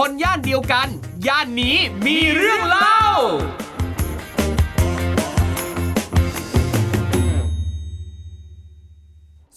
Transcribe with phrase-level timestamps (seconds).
[0.00, 0.88] คนย่านเดียวกัน
[1.26, 3.00] ย่านนี้มีเรื่องเล่า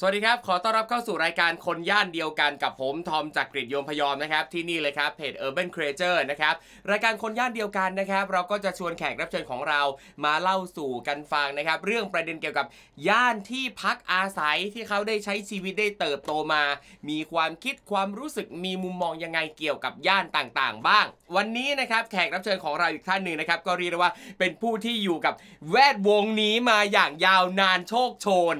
[0.02, 6.56] สวัสดีครับ ขอต้อนรับเข้าสู่รายการคนย่านเดียวกันกับผมทอมจากกรีฑโยมพยอมนะครับที่นี่เลยครับเพจ Urban Creature นะครับ
[6.92, 9.82] รายการคนย่านเดียวกันนะครับเราก็จะชวนแขกรับเชิญของเรา
[10.24, 12.66] มาเล่าสู่กันฟังนะครับเรื่องประเด็นเกี่ยวกับ
[13.08, 16.64] ย่านที่พักอาศัยที่เขาได้ใช้ชีวิตได้เติบโตมา
[17.10, 21.06] มีความคิดความรู้สึกมีมุมมองยังไงเกี่ยวกับย่านต่างๆ บ้าง
[21.36, 25.34] วันนี้นะครับแขกรับเชิญของเราอีกท่านหนึ่งนะครับก็เรียกได้ว่าเป็นผู้ที่อยู่กับ
[25.72, 28.58] แวดวงนี้มาอย่างยาวนานโชคโชน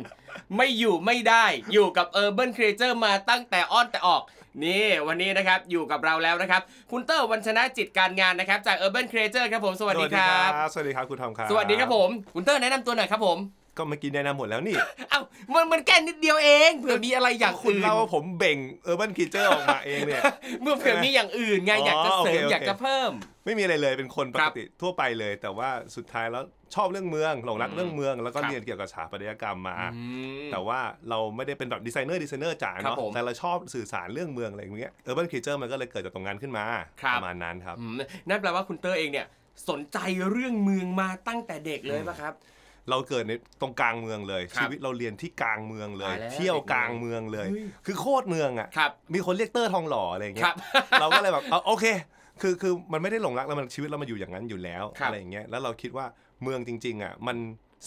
[0.56, 4.24] ไม่อยู่ไม่ได้อยู่กับ Urban Creature มาตั้งแต่อ้อนแต่ออก
[4.64, 6.62] นี่วันนี้นะครับอยู่กับเราแล้วนะครับ
[6.92, 13.38] คุณเตอร์วันชนะจิตการงานนะครับ จาก Urban Creature ครับผม สวัสดีครับ สวัสดีครับคุณทอมครับ สวัสดีครับผม คุณเตอร์แนะนำตัวหน่อยครับผม
[13.80, 14.76] ก็เมื่อกี้แนะนำหมดแล้วนี่
[15.10, 15.22] เอ้า
[15.54, 20.22] มันมันแค่นิดเดียวเองเผื่อมีอะไรอย่างคุณอื่นเล่าว่าผมเบ่ง Urban Creature ออกมาเองเนี่ย
[20.62, 23.12] เมื่อเผื่อมีอย่างอื่นไงอ๋ออยากจะเสริมโอเคโอเค อยากจะเพิ่ม
[23.46, 26.44] ไม่มีอะไรเลยเป็นคนปกติครับทั่วไปเลย แต่ว่าสุดท้ายแล้ว
[26.76, 30.02] ชอบเรื่องเมืองหลงรักอืมเรื่องเมือง แล้วก็ครับ เรียนเกี่ยวกับสถาปัตยกรรมมา อื
[30.46, 36.66] ม แต่ว่าเราไม่ได้เป็นแบบ designer designer จ๋าครับเนาะผมแต่เราชอบสื่อสารเรื่องเมืองอะไรอย่างเงี้ย Urban Creature มันก็เลยเกิดจากตรงนั้นขึ้นมา
[37.02, 37.92] ครับ ประมาณนั้นครับ อืม
[38.30, 39.28] นั่นแปลว่าคุณเตอร์เองเนี่ย
[39.70, 39.98] สนใจ
[40.32, 42.34] เรื่องเมืองมาตั้งแต่เด็กเลยป่ะครับ
[42.90, 50.56] เราเกิดในตรงกลางเมืองเลยครับชีวิตเราเรียนที่กลางเมืองเลย ตายแล้วเที่ยวกลางเมืองเลยเฮ้ยคือโคตรเมืองอะครับมีคนเรียกเตอร์ทองหล่ออะไรอย่างคเงี้รัยบ
[51.00, 51.86] เราก็เลยแบบเอาโอเค
[52.42, 56.06] คือคือมันไม่ได้หลงรักแล้วมันชีวิตเรามาอยู่อย่างนั้นอยู่แล้วครับอะไรอย่างเงี้ยแล้วเราคิดว่า
[56.44, 57.38] เมืองจริง ๆอะมัน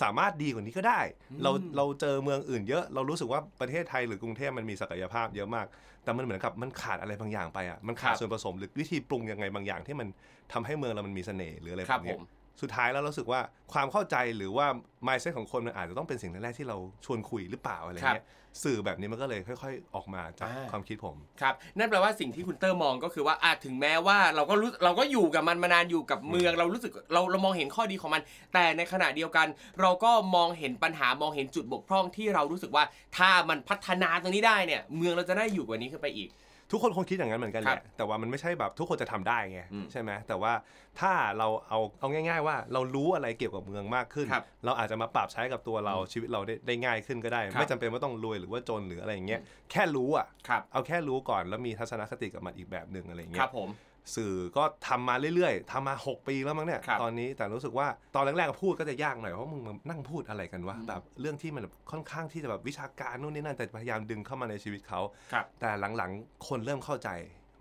[0.03, 1.01] สามารถดีกว่านี้ก็ได้
[1.43, 5.67] เราอืม เราเจอเมืองอื่นเยอะ เรารู้สึกว่าประเทศไทยหรือกรุงเทพมันมีศักยภาพเยอะมาก
[6.05, 10.09] แต่มันเหมือนกับมันขาดอะไรบางอย่างไปอะมันขาดครับ ส่วนผสมหรือวิธีปรุงยังไงบางอย่างที่มัน
[10.53, 12.23] ทำให้เมืองเรามันมีเสน่ห์หรืออะไรคแบรับบผเนี้ย ม
[12.61, 13.41] สุดท้ายแล้วเรารู้สึกว่า
[13.73, 14.67] ความเข้าใจหรือว่า
[15.07, 18.27] mindset ของคนมันอาจจะต้องเป็นสิ่งแรกๆที่เราชวนคุยหรือเปล่าอะไรเงี้ย
[18.63, 28.23] สื่อแบบนี้มันก็เลยค่อย ๆ ออกมาจากอ่าความคิดผมครับนั่นแปลว่าสิ่งที่คุณเตอร์มองก็คือว่าอาถึงแม้ว่าเราก็รู้เราก็อยู่กับมันมานานอยู่กับเมือง เรารู้สึกเราเรามองเห็นข้อดีของมัน
[28.55, 29.47] แต่ในขณะเดียวกัน
[29.81, 32.85] เราก็มองเห็นปัญหามองเห็นจุดบกพร่องที่เรารู้สึกว่า
[33.17, 36.31] ถ้ามันพัฒนาตรงนี้ได้เนี่ยเมืองเราจะได้อยู่กว่านี้ขึ้นไปอีก
[36.73, 40.53] ทุกคนคงคิดอย่างนั้นเหมือนกันแหครัละบแต่ว่ามันไม่ใช่แบบทุกคนจะทำได้ไงอืมใช่ไหมแต่ว่า
[41.01, 49.41] ถ้าเราเอาเอาง่าย ๆ ว่าเรารู้อะไรเกี่ยวกับเมืองมากขึ้นครับเราอาจจะมาปรับใช้กับตัวเราอืมชีวิตเราได้ได้ง่ายขึ้นก็ได้ครับไม่จำเป็นว่าต้องรวยหรือว่าจนหรืออะไรอย่างเงี้ย
[49.71, 53.69] แค่รู้อะครับเอาแค่รู้ก่อนแล้วมีทัศนคติกับมันอีกแบบหนึ่งอะไรอย่างคเงี้รัยบผม
[54.17, 65.01] สื่อก็ทำมาเรื่อยๆทำมา 6 ปีแล้วมั้งเนี่ยครับตอนนี้แต่รู้สึกว่าตอนแรกๆพูดก็จะยากหน่อย เพราะมึงมานั่งพูดอะไรกันวะอืมแบบเรื่องที่มันแบบค่อนข้างที่จะแบบวิชาการนู่นนี่นั่นแต่พยายามดึงเข้ามาในชีวิตเขา
[65.33, 67.09] ครับแต่หลังๆ คนเริ่มเข้าใจ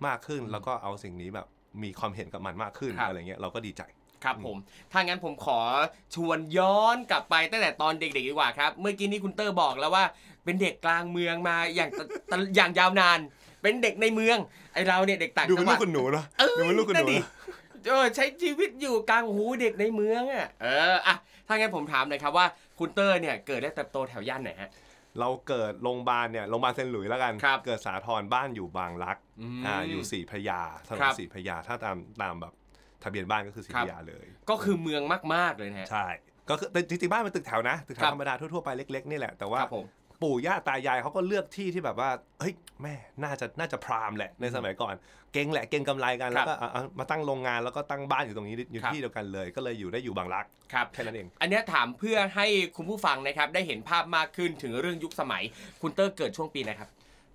[0.07, 1.47] มากขึ้นอืมแล้วก็เอาสิ่งนี้แบบ
[1.83, 3.83] มีความเห็นกับมันมากขึ้นครับอะไรเงี้ยเราก็ดีใจ
[4.23, 4.57] ครับผม
[4.91, 5.59] ถ้างั้นผมขอ
[6.15, 10.05] ชวนย้อนกลับไปตั้งแต่ตอนเด็กๆดีกว่าครับ เมื่อกี้นี้คุณเตอร์บอกแล้วว่า
[10.45, 11.99] เป็นเด็กกลางเมืองมาอย่างต
[12.31, 13.19] ตอย่างยาวนาน
[13.61, 14.37] เป็นเด็กในเมือง
[14.73, 17.25] ไอเราเนี่ยเด็กต่างดูจัเป็นงหลูวักดคุณหนูเนอะเออดูเป็นลูกคุณหนูนั่นดินะ
[17.87, 21.15] เออใช้ชีวิตอยู่กลางหูเด็กในเมืองอะเอออะ
[21.47, 22.45] ถ้างั้นผมถามหน่อยครับว่า
[22.79, 24.69] คุณเตอร์เนี่ยเกิดได้เติบโตแถวย่านไหนฮะ
[25.19, 29.17] เราเกิดโรงพยาบาลเนี่ยโรงพยาบาลเซนต์หลุยส์แล้วกัน ครับเกิดสาทรบ้านอยู่บางรัก
[29.59, 32.53] มอ่าอยู่สี่พระยาถนครันบสี่พระยาถ้าตามตามแบบ
[33.03, 35.01] ทะเบียนบ้านก็คือสี่ครัพบ ระยาเลย ก็คือเมือง
[35.33, 36.07] มากๆเลยนะฮะ ใช่
[36.49, 39.85] ก็คือแต่จริงๆบ้านเป็นตึกแถวนะ ตึกแถครัวบธรรมดาทั่วๆไปเล็กๆนี่แหละ แต่ว่าครับผม
[40.21, 42.09] ปู่ย่าตายายเขาก็เลือกที่ที่แบบว่า
[42.39, 44.93] เฮ้ยแม่น่าจะน่าจะพรามแหละในสมัยก่อน
[45.33, 55.43] เก่งแหละเก่งกำไรกันแล้วก็เอาเอามาตั้งโรงงานแล้วก็ตั้งบ้านอยู่ตรงนี้อยู่ครับที่เดียวกันเลย ก็เลยอยู่ได้อยู่บางรักครับแค่นั้นเอง อันเนี้ยถามเพื่อให้คุณผู้ฟังนะครับได้เห็นภาพมากขึ้นถึงเรื่องยุคสมัย
[55.81, 56.89] คุณเตอร์เกิดช่วงปีนะครับ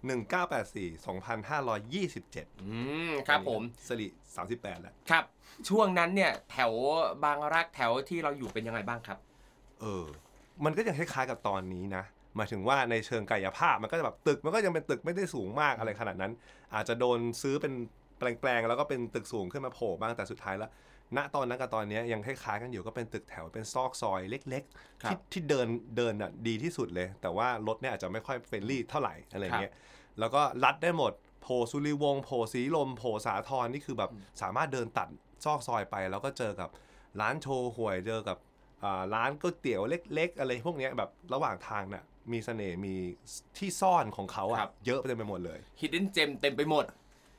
[0.06, 2.76] 1984 2527 อื
[3.10, 4.06] มครับผมสริ
[4.46, 5.24] 38 แล้ว ครับ
[5.68, 6.72] ช่วงนั้นเนี่ยแถว
[7.24, 9.18] บางรักแถวที่เราอยู่เป็นยังไงบ้างครับ
[9.80, 10.04] เออ
[10.64, 12.04] มันก็ยังคล้ายๆกับตอนนี้นะ
[12.36, 16.32] หมายถึงว่าในเชิงกายภาพมันก็จะแบบตึกมันก็ยังเป็นตึกไม่ได้สูงมากอะไรขนาดนั้น
[16.74, 17.72] อาจจะโดนซื้อเป็น
[18.18, 20.70] แปลงๆแล้วก็เป็นตึกสูงขึ้นมาโผล่บ้างแต่สุดท้ายแล้ว
[21.16, 29.72] ณตอนนั้นกับตอนนี้ยังคล้ายๆกันอยู่ก็เป็นตึกแถวเป็นซอกซอยเล็กๆครับที่ที่เดินเดินอะดีที่สุดเลย แต่ว่ารถเนี่ยอาจจะไม่ค่อยเฟรนลี่เท่าไหร่อะไรเงี้ย
[30.18, 34.10] แล้วก็ลัดได้หมดโผล่สุริวงศ์โผล่สีลมโผล่สาทรนี่คือแบบ
[34.42, 35.08] สามารถเดินตัด
[35.44, 36.70] ซอกซอยไป แล้วก็เจอกับ
[37.20, 38.36] ร้านโชว์หวยเจอกับ
[38.84, 39.82] อ่าร้านก๋วยเตี๋ยว
[40.14, 42.94] เล็ก ๆ อะไรพวกเนี้ยแบบระหว่างทางน่ะ มีเสน่ห์มี
[43.58, 46.84] ที่ซ่อนของเขาครัอะบ เยอะไปเต็มไปหมดเลย Hidden Gem เต็มไปหมด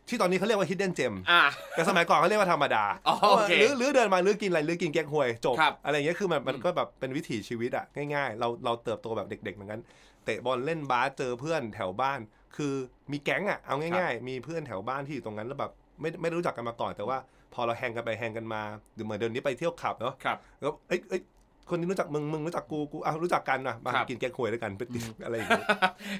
[0.09, 1.41] ที่ตอนนี้เขาเรียกว่า hidden gem อ่า
[1.71, 7.85] แต่สมัยก่อนเขาเรียกว่าธรรมดาอ๋อโอเคหรือหรือเดินมาหรือกินอะไรหรือกินแก๊กฮวยจบ ครับอะไรอย่างเงี้ยคือมันมันอืมก็แบบเป็นวิถีชีวิตอะ
[8.15, 9.81] ง่ายๆ เราเราเติบโตแบบเด็กๆเหมือนกัน
[10.25, 12.19] เตะบอลเล่นบาสเจอเพื่อนแถวบ้าน
[12.55, 12.73] คือ
[13.11, 17.17] มีแก๊งอะเอาง่าย ๆ มีเพื่อนแถวบ้านที่อยู่ตรงนั้นแล้วแบบไม่ไม่รู้จักกันมาก่อนแต่ว่า
[17.53, 18.61] พอเราแฮงกันไปแฮงกันมา
[18.93, 21.21] หรือเหมือนเดินนี้ไปเที่ยวคลับเนาะครับ แล้วเอ้ยเอ้ย
[21.69, 25.67] คนนี้รู้จักมึงมึงรู้จักกูกูอะรู้จักกันนะมาครับกินแกงควยด้วยกันไปติอะไรอย่างเงี้ย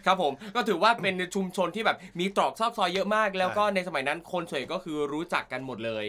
[0.05, 6.05] ครับผมก็ถือว่าเป็นชุมชนที่แบบมีตรอกซอกซอยเยอะมาก แล้วก็ในสมัยนั้นคนส่วนใหญ่ก็คือรู้จักกันหมดเลย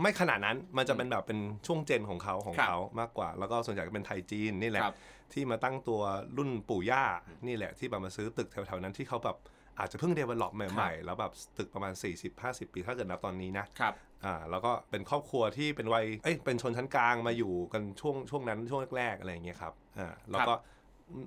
[0.00, 4.96] ไม่ขนาดนั้นมันจะเป็นแบบเป็นช่วงเจนของเขาของครับเขามากกว่า แล้วก็ส่วนใหญ่ก็เป็นไทยจีนนี่แหละครับ
[5.32, 6.00] ที่มาตั้งตัว
[6.36, 7.04] รุ่นปู่ย่า
[7.46, 9.36] นี่แหละที่แบบมาซื้อตึกแถวๆนั้นที่เขาแบบ
[9.78, 11.92] อาจจะเพิ่งเดเวล็อปใหม่ๆ แล้วแบบตึกประมาณ
[12.32, 13.94] 40-50 ปีถ้าเกิดนับตอนนี้นะครับ
[14.24, 20.54] อ่าแล้วก็เป็นครอบครัวที่เป็นวัยเอ้ยเป็นชนชั้นกลางมาอยู่กันช่วงช่วงนั้นช่วงแรกๆอะไรอย่างเงี้ยครับอ่าแล้วก็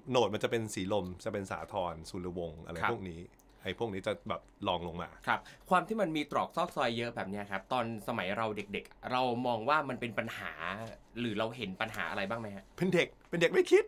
[0.10, 3.20] โหนดมันจะเป็นสีลมจะเป็นสาทรสุรวงศ์อะไรครับพวกนี้
[3.64, 5.40] ไอ้พวกนี้จะแบบลองลงมาครับ
[5.70, 10.52] ความที่มันมีตรอกซอกซอยเยอะแบบเนี้ยครับ ตอนสมัยเราเด็กๆ เรามองว่ามันเป็นปัญหา
[11.20, 13.84] หรือเราเห็นปัญหาอะไรบ้างไหมฮะเป็นเด็กเป็นเด็กไม่คิด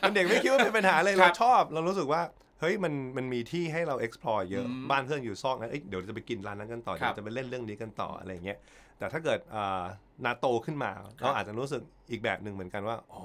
[0.00, 2.22] เป็นเด็กไม่คิดว่าเป็นปัญหาเลยครัเราบชอบ เรารู้สึกว่า
[2.62, 8.58] เฮ้ยมันมันมีที่ให้เรา explore เยอะอืมบ้านเพื่อนอยู่ซอกนั้นเอ้ยเดี๋ยวจะไปกินร้านนั้นกันต่อครัเดี๋ยบวจะไปเล่นเรื่องนี้กันต่ออะไรอย่างเงี้ย
[8.98, 9.84] แต่ถ้าเกิดอ่า
[10.24, 13.24] นาโตขึ้นมาเราอาจจะรู้สึกอีกแบบหนึ่งเหมือนกันว่าอ๋อ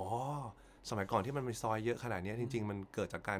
[0.90, 3.40] สมัยก่อนที่มันมีซอยเยอะขนาดเนี้ยจริง ๆ มันเกิดจากการ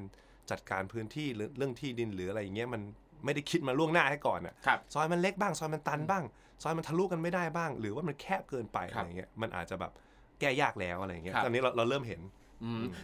[0.52, 2.82] จัดการพื้นที่หรือเรื่องที่ดินหรืออะไรอย่างเงี้ยมัน
[3.26, 6.24] ไม่ได้คิดมาล่วงหน้าให้ก่อนอะครับซอยมันเล็กบ้างซอยมันตันบ้าง
[6.64, 9.92] ซอยมันทะลุกันไม่ได้บ้าง หรือว่ามันแคบเกินไปครัอะบไรเงี้ยมันอาจจะแบบ
[10.40, 12.47] แก้ยากแล้วอะไรเงี้ยครับตอนนี้เราเราเริ่มเห็นอืม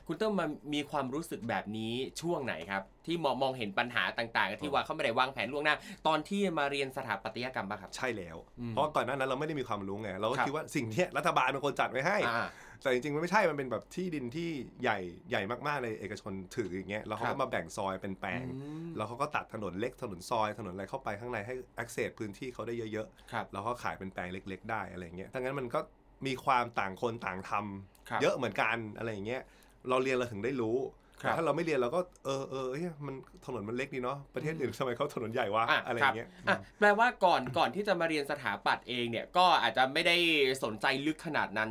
[0.08, 5.76] คุณเติ้มมามีความรู้สึกแบบนี้ช่วงไหนครับ ที่มองมองเห็นปัญหาต่าง ๆ ที่ว่าเขาไม่ได้วางแผนล่วงหน้า
[6.08, 12.48] ตอนที่มาเรียนสถาปัตยกรรมป่ะครับ ใช่แล้วอืมเพราะก่อนหน้านั้นเราไม่ได้มีความรู้ไงเราก็ครับคิดว่าสิ่งเนี้ยรัฐบาลเป็นคนจัดไว้ให้อ่า
[12.82, 14.50] แต่จริงๆมันไม่ใช่มันเป็นแบบที่ดินที่
[14.82, 25.80] ใหญ่ใหญ่มากๆเลยเอกชนถืออย่างเงี้ยแล้วเขาครัก็บมาแบ่งซอยเป็นแปลงอืมแล้วเขาก็ตัดถนนเล็กถนนซอยถนนอะไรเข้าไปข้างในให้ access พื้นที่เขาได้เยอะครับๆแล้วก็ขายเป็นแปลงเล็ก ๆ ได้อะไรเงี้ยทั้งนั้นมันก็
[26.28, 29.42] มีความต่างคนต่างทำครับเยอะเหมือนกันอะไรอย่างเงี้ย
[29.90, 30.78] เราเรียนเราถึงได้รู้
[31.22, 33.16] ครับแต่ถ้าเราไม่เรียนเราก็เออเออเอ้ยมัน
[33.46, 40.16] ถนนมันเล็กดีเนาะประเทศอื่นทำไมเขาถนนใหญ่วะอะอะไรอครัย่าบงเงี้ยอะแปลว่าก่อนก่อนที่จะมาเรียนสถาปัตย์เองเนี่ยก็อาจจะไม่ได้
[40.64, 41.70] สนใจลึกขนาดนั้น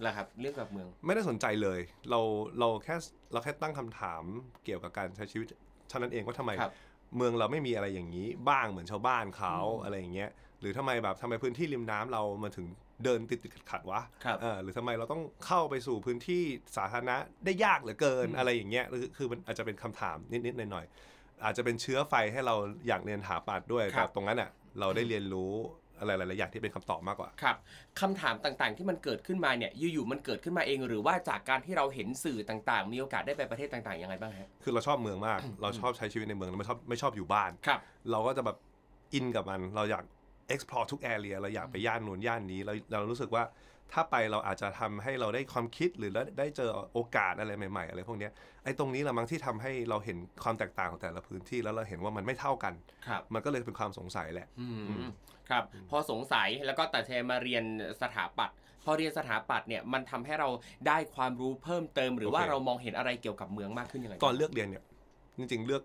[0.00, 2.20] แหละครับเรื่องกับเมือง ไม่ได้สนใจเลย เรา
[2.58, 2.94] เราแค่
[3.32, 4.22] เราแค่ตั้งคำถาม
[4.64, 5.46] เกี่ยวกับการใช้ชีวิต
[5.88, 6.72] เท่านั้นเองว่าทำไมครับ
[7.16, 12.66] เมืองเราไม่มีอะไรอย่างนี้บ้างเหมือนชาวบ้านเขาอืมอะไรอย่างเงี้ยหรือทำไมแบบทำไมพื้นที่ริมน้ำเรามาถึง
[13.04, 16.42] เดินติดติดขัดขัดๆวะครับเออหรือทำไมเราต้องเข้าไปสู่พื้นที่
[16.76, 20.16] สาธารณะได้ยากเหลือเกินอืมอะไรอย่างเงี้ยคือคือมันอาจจะเป็นคำถาม
[20.46, 22.54] นิดๆหน่อยๆอาจจะเป็นเชื้อไฟให้เรา
[22.88, 24.50] อยากเรียนถาปัดด้วยครัแต่บตรงนั้นอะ
[24.80, 25.52] เราได้เรียนรู้
[25.98, 27.56] อะไรหลายๆอย่างที่เป็นคำตอบมากกว่า ครับ
[28.00, 38.56] คำถามต่างๆที่มันเกิดขึ้นมาเนี่ยอยู่ๆมันเกิดขึ้นมาเอง หรือว่าจากการที่เราเห็นสื่อต่างๆ มีโอกาสได้ไปประเทศต่างๆยังไงบ้างฮะคือเราชอบเมืองมาก เราชอบใช้ชีวิตในเมืองเราไม่ชอบไม่ชอบอยู่บ้านครับ เราก็จะแบบ
[39.14, 40.04] อินกับมันเราอยาก
[40.54, 43.44] explore ทุก area เราอยากไปย่านนู้นย่านนี้เราเรารู้สึกว่า
[43.92, 48.32] ถ้าไปเราอาจจะทำให้เราได้ความคิดหรือได้ได้เจอโอกาสอะไรใหม่ๆ อะไรพวกเนี้ย
[48.64, 52.74] ไอ้ตรงนี้แหละมั้งที่ทำให้เราเห็นความแตกต่างของแต่ละพื้นที่แล้วเราเห็นว่ามันไม่เท่ากัน
[53.06, 55.08] ครับมันก็เลยเป็นความสงสัยแหละอืมอืม
[55.50, 57.64] ครับพอสงสัยแล้วก็ตัดใจมาเรียน
[58.02, 60.48] สถาปัตย์พอเรียนสถาปัตย์เนี่ยมันทำให้เรา
[60.86, 64.82] ได้ความรู้เพิ่มเติม หรือว่าโอเคเรามองเห็นอะไรเกี่ยวกับเมืองมากขึ้นยังไงตอนเลือกเรียนเนี่ย
[65.38, 65.82] จริงๆเลือก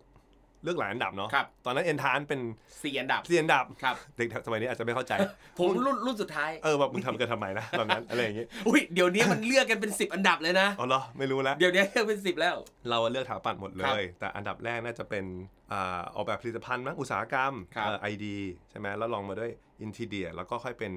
[0.63, 2.39] เลือกหลายอันดับเนาะครับ ตอนนั้นเอนทานเป็น
[2.83, 5.13] สี่อันดับเรียนอันดับครับ เด็กสมัยนี้อาจจะไม่เข้าใจ
[5.57, 12.55] ผมรุ่นรุ่นสุดท้าย เออแบบมึงทำกันทำไมนะตอนนั้นอะไรอย่างเงี้ยอุ้ยเดี๋ยวนี้มันเลือกกันเป็น10อันดับเลยนะอ๋อเหรอไม่รู้แล้วเดี๋ยวนี้เลือกเป็น10แล้ว
[12.89, 15.25] เราเลือกถาปัตย์หมดเลยครับแต่อันดับแรกน่าจะเป็น
[15.71, 18.37] อาออกแบบผลิตภัณฑ์มั้งอุตสาหกรรมครับ ID
[18.69, 19.51] ใช่ไหมแล้วลองมาด้วย
[19.81, 20.91] interior แล้วก็ค่อยเป็น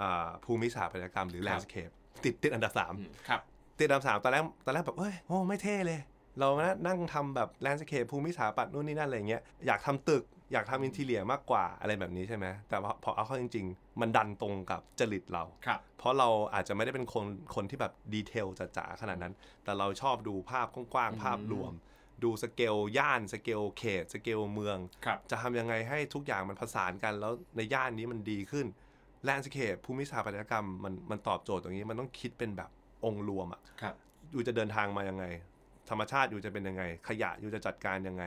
[0.00, 1.90] อ่าภูมิสถาปัตยกรรมหรือ landscape
[2.24, 3.40] ติดติดอันดับ3อืมครับ
[3.80, 6.00] ติดอันดับสามตอนแรกตอนแรกแบบเอ้ยโอ้ไม่เท่เลย
[6.40, 21.72] เรามานั่งทำแบบ landscape ภูมิสถาปัตย์นู่นนี่นั่นอะไรเงี้ยอยากทำตึกอยากทำ interior มากกว่าอะไรแบบนี้ใช่ไหมแต่ว่าพอเอาเข้าจริง ๆ มันดันตรงกับจริตเราครับเพราะเราอาจจะไม่ได้เป็นคนคนที่แบบ detail จ๋าๆขนาดนั้น แต่เราชอบดูภาพกว้างอืมๆภาพรวม
[22.24, 28.66] ดูสเกลย่านสเกลเขตสเกลเมืองครับจะทำยังไงให้ทุกอย่างมันผสานกันแล้วในย่านนี้มันดีขึ้น
[29.24, 32.70] landscape ภูมิสถาปัตยกรรมมันมันตอบโจทย์ตรงนี้มันต้องคิดเป็นแบบ
[33.04, 33.94] องค์รวมอะครับ
[34.32, 35.24] อยู่จะเดินทางมายังไง
[35.90, 38.24] ธรรมชาติอยู่จะเป็นยังไง ขยะอยู่จะจัดการยังไง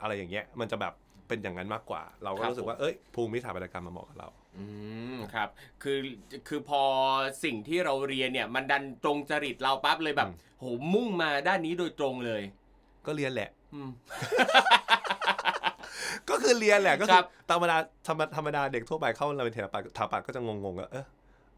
[0.00, 0.94] อะไรอย่างเงี้ย มันจะแบบ
[1.28, 4.64] เป็นอย่างนั้นมากกว่า เราก็ครับรู้สึกว่าเอ้ยภูมิสถาปัตยกรรมมาเหมาะกับเรา อื
[5.14, 5.48] มครับ
[5.82, 5.98] คือ
[6.48, 6.82] คือพอ
[7.44, 12.42] สิ่งที่เราเรียนเนี่ย มันดันตรงจริตเราปั๊บเลยแบบอืมโหมุ่งมาด้านนี้โดยตรงเลย
[13.06, 13.90] ก็เรียนแหละอืม
[16.30, 21.04] ก็คือเรียนแหละก็คคืรัอบธรรมดาธรรมธรรมดาเด็กทั่วไปเข้าเราเป็นเทปัตถาปัตก็จะงงๆอะเออ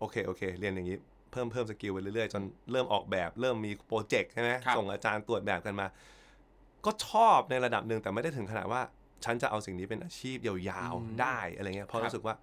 [0.00, 5.86] โอเคโอเค เรียนอย่างนี้เเพิ่มเพิ่ม skill ไปเรื่อยๆ จนเริ่มออกแบบ เริ่มมี project ใช่ไหมครับส่งอาจารย์ตรวจแบบกันมา
[6.84, 8.82] ก็ชอบในระดับหนึ่งแต่ไม่ได้ถึงขนาดว่า
[9.24, 12.34] ฉันจะเอาสิ่งนี้เป็นอาชีพยาวๆได้อะไรเงี้ยเพราะรู้สึกว่า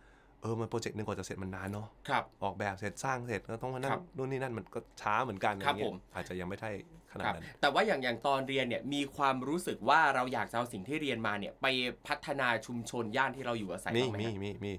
[0.41, 6.71] เออมัน project หนึ่งกว่าจะเสร็จมันนานเนาะครับออกแบบเสร็จสร้างเสร็จก็ต้องมานั่งนู่นนี่นั่นครับมันก็ช้าเหมือนกันอะไรเงี้ยครับผมอาจจะยังไม่ใช่
[7.11, 11.67] ขนาดนั้นครับแต่ว่าอย่างอย่างตอนเรียนเนี่ยมีความรู้สึกว่าเราอยากจะเอาสิ่งที่เรียนมาเนี่ยไป
[12.07, 14.73] พัฒนาชุมชนย่านที่เราอยู่อาศัยมีบ้างไหมมีฮะีมี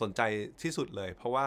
[0.00, 0.20] สนใจ
[0.62, 1.46] ที่สุดเลย เพราะว่า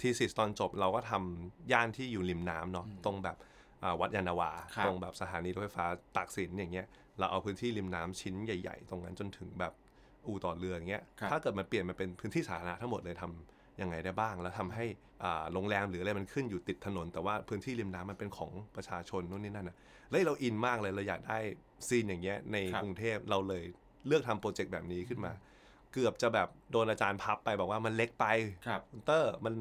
[0.00, 3.36] ทีสิสตอนจบเราก็ทำย่านที่อยู่ริมน้ำเนาะตรงแบบ
[3.82, 6.86] อ่าวัดยานนาวาครับตรงแบบสถานีรถไฟฟ้าตากสินอย่างเงี้ย
[7.18, 9.72] เราเอาพื้นที่ริมน้ำชิ้นใหญ่ ๆ ตรงนั้นจนถึงแบบ
[10.26, 14.84] อู่ต่อเรืออย่างเงี้ยครับถ้าเกิดมันเปลี่ยนมาเป็นพื้นที่สาธารณะทั้งหมดเลยทำยังไงได้บ้าง แล้วทำให้
[15.24, 19.76] อ่าโรงแรมหรืออะไรมันขึ้นอยู่ติดถนน แต่ว่าพื้นที่ริมน้ำมันเป็นของประชาชนนู่นนี่นั่นนะ
[20.10, 21.38] แล้วเราอินมากเลยเราอยากได้
[21.88, 23.64] ซีนอย่างเงี้ยในครับกรุงเทพเราเลย
[24.06, 25.32] เลือกทำ project แบบนี้ขึ้นมา
[25.94, 28.26] เกือบจะแบบโดนอาจารย์พับไปบอกว่ามันเล็กไป
[28.66, 29.54] ครับคุณเตอร์มัน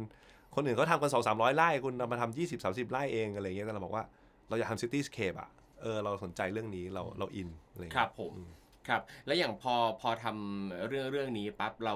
[0.56, 4.04] คนอื่นเขาทำกันสองสามร้อยไร่คุณเอามาทำยี่สิบสามสิบไร่เองอะไรเงี้ยแต่เราบอกว่า
[4.50, 5.50] เราอยากทำ cityscape อะ
[5.82, 8.34] เออเราสนใจเรื่องนี้เราเราอินอะไรคเงี้ยรับผม
[8.88, 10.26] ครับ แล้วอย่างพอพอ
[10.58, 11.96] ทำเรื่องเรื่องนี้ปั๊บเรา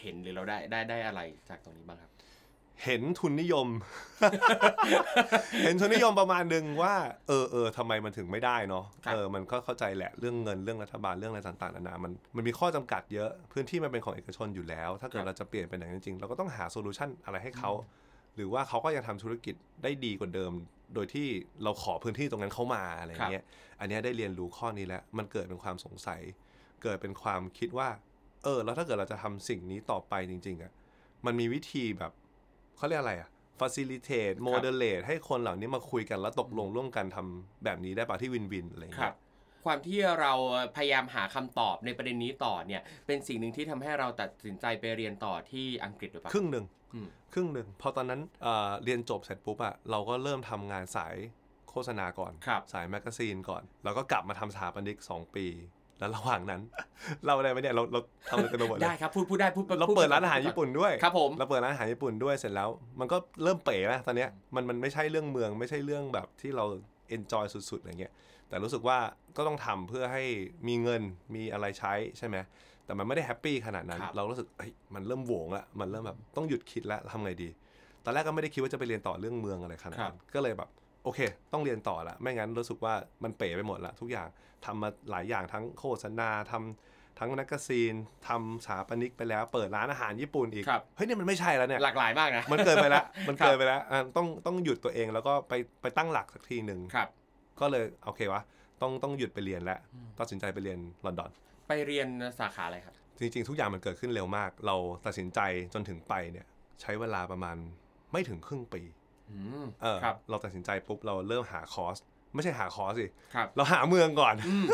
[0.00, 2.12] เห็นหรือเราได้ได้ได้อะไรจากตรงนี้บ้างครับ
[2.84, 3.68] เห็นทุนนิยม
[5.64, 6.94] เห็นทุนนิยมประมาณหนึ่งว่า
[7.28, 17.72] เออเออทำไมมันถึงไม่ได้เนาะครับเออมันก็เข้าใจแหละเรื่องเงินเรื่องรัฐบาลเรื่องอะไรต่างๆนานามันมันมีข้อจำกัดเยอะพื้นที่มันเป็นของเอกชนอยู่แล้ว ถ้าเกิดเราจะเปลี่ยนเป็นอย่างนั้นจริงๆเราก็ต้องหาโซลูชันอะไรให้เขา
[18.36, 20.52] หรือว่าเขาก็ยังทำธุรกิจได้ดีกว่าเดิม
[20.94, 21.26] โดยที่
[21.64, 23.44] เราขอพื้นที่ตรงนั้นเข้ามาอะไรเงี้ย
[23.80, 26.20] อันเนี้ยได้เรียนรู้ข้อนี้แล้วมันเกิดเป็นความสงสัย
[26.82, 27.88] เกิดเป็นความคิดว่า
[28.44, 30.72] เออ แล้วถ้าเกิดเราจะทำสิ่งนี้ต่อไปจริง ๆอะ่ะ
[31.26, 32.12] มันมีวิธีแบบ
[32.78, 33.28] เขาเรียกอะไรอะ่ะ
[33.60, 39.16] facilitate moderate ให้คนเหล่านี้มาคุยกันแล้วตกลงร่วมกันทำแบบนี้ได้ป่ะที่วินวินอะไรครัเงี้บ ย
[39.64, 40.32] ความที่เรา
[40.76, 51.14] พยายามหาคำตอบในประเด็นนี้ต่อเนี่ย เป็นสิ่งหนึ่งที่ทำให้เราตัดสินใจไปเรียนต่อที่อังกฤษหรือเปล่า ครึ่งหนึ่งอืม ครึ่งหนึ่งพอตอนนั้นเอ่อเรียนจบเสร็จปุ๊บอะเราก็เริ่มทำงานสาย
[51.70, 55.46] โฆษณาก่อน ครับ สายแมกกาซีนก่อน แล้วก็กลับมาทำสถาปนิก 2 ปี
[55.98, 56.60] แล้วระหว่างนั้น
[57.26, 58.00] เราได้ไหมเนี่ยเราเรา
[58.30, 62.68] ทำอะไรกันไปหมดเลยได้ครับพูดพูดได้พูดเราพูเปิดไร้านอาหารญี่ปุ่นด้วยครับผมเราเปิดร้านอาหารญี่ปุ่นด้วยเสร็จแล้ว
[63.00, 66.64] มันก็เริ่มเป๋แล้วตอนเนี้ยมันมันไม่ใช่เรื่องเมือง ไม่ใช่เรื่องแบบที่เรา
[67.08, 68.12] เอนจอยสุดๆอะไรเงี้ย
[68.48, 68.98] แต่รู้สึกว่า
[69.36, 70.24] ก็ต้องทำเพื่อให้
[70.68, 71.02] มีเงิน
[71.34, 72.36] มีอะไรใช้ใช่ไหม
[72.84, 77.48] แต่มันไม่ได้แฮปปี้ขนาดนั้นครับเรารู้สึกเฮ้ยมันเริ่มโหวงละมันเริ่มแบบต้องหยุดคิดแล้วทำไงดี
[78.04, 80.68] ตอนแรกก็ไม่ได้คิดว่าจะไปเรียนต่อเรื่องเมืองอะไรขนาดนั้นก็เลยแบบ
[81.04, 81.20] โอเค
[81.52, 84.28] ต้องเรียนต่อละไม่งั้นรู้สึกว่ามันเป๋ไปหมดละทุกอย่าง
[84.64, 87.94] ทำมาหลายอย่างทั้งโฆษณาทำทั้ง magazine
[88.28, 95.52] ทำสถาปนิกไปแล้ว เปิดร้านอาหารญี่ปุ่นอีกครับเฮ้ยเนี่ยมันไม่ใช่แล้วเนี่ยหลากหลายมากนะมันเกินไปแล้วมันครับเกินไปแล้วอะต้องต้องหยุดตัวเองแล้วก็ไป
[95.82, 97.08] ไปตั้งหลักสักทีหนึ่งครับ
[97.60, 98.42] ก็เลยโอเควะ
[98.82, 99.78] ต้องต้องหยุดไปเรียนแล้ว
[100.20, 101.30] ตัดสินใจไปเรียนลอนดอน
[101.68, 104.76] ไปเรียนสาขาอะไรครับ จริงๆ ทุกอย่างมันเกิดขึ้นเร็วมาก เรา
[105.06, 105.40] ตัดสินใจ
[105.74, 106.46] จนถึงไปเนี่ย
[106.80, 107.56] ใช้เวลาประมาณ
[108.12, 108.97] ไม่ถึงครึ่งปีอืม
[109.82, 111.96] เออครับเราตัดสินใจปุ๊บเราเริ่มหาคอร์ส
[112.34, 114.66] ไม่ใช่หาคอร์สสิครับเราหาเมืองก่อนอืม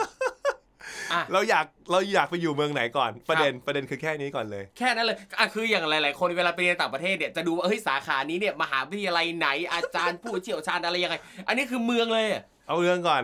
[1.12, 11.16] อะเราอยากเราอยากไปอยู่เมืองไหนก่อน ประเด็นประเด็นคือแค่นี้ก่อนเลย แค่นั้นเลยอะคืออย่างหลาย ๆ คนเวลาไปเรียนต่างประเทศเนี่ยจะดูว่าเฮ้ยสาขานี้เนี่ยมหาวิทยาลัยไหนอาจารย์ผู้เชี่ยวชาญอะไรยังไง
[11.48, 13.22] อันนี้คือเมืองเลยอะเอาเรื่องก่อน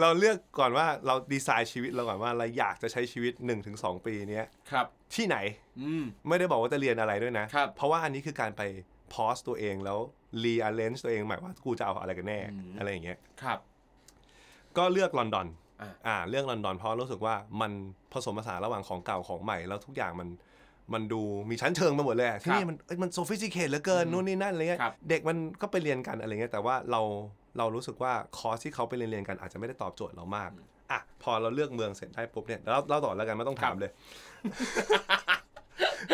[0.00, 3.32] เราเลือกก่อนว่าเราดีไซน์ชีวิตเราก่อนว่าเราอยากจะใช้ชีวิต
[3.70, 5.36] 1-2 ปีเนี้ยครับที่ไหน
[5.80, 8.62] อืมไม่ได้บอกว่าจะเรียนอะไรด้วยนะครับเพราะว่าอันนี้คือการไป
[9.12, 9.98] pause ตัวเองแล้ว
[10.44, 13.58] rearrange ตัวเองหมายว่ากูจะเอาอะไรกันแน่อืมอะไรอย่างเงี้ยครับ
[14.76, 15.46] ก็เลือกลอนดอน
[15.82, 17.72] อะอ่าเลือกลอนดอนเพราะรู้สึกว่ามัน
[18.12, 20.28] ผสมผสานระหว่างของเก่าของใหม่แล้วทุกอย่างมัน
[20.94, 27.00] มันดูมีชั้นเชิงไปหมดเลยอะที่นี่มันเอ้ยมัน sophisticated เหลือเกินอืมนู่นนี่นั่นอะไรเงี้ยครับเด็กมันก็ไปเรียนกันอะไรเงี้ยแต่ว่าเรา
[27.58, 30.50] เรารู้สึกว่าคอร์สที่เขาไปเรียนเรียนกันอาจจะไม่ได้ตอบโจทย์เรามาก
[30.92, 33.90] อะพอเราเลือกเมืองเสร็จได้ปุ๊บเนี่ยเราเราต่อแล้วกันไม่ต้องถามเลย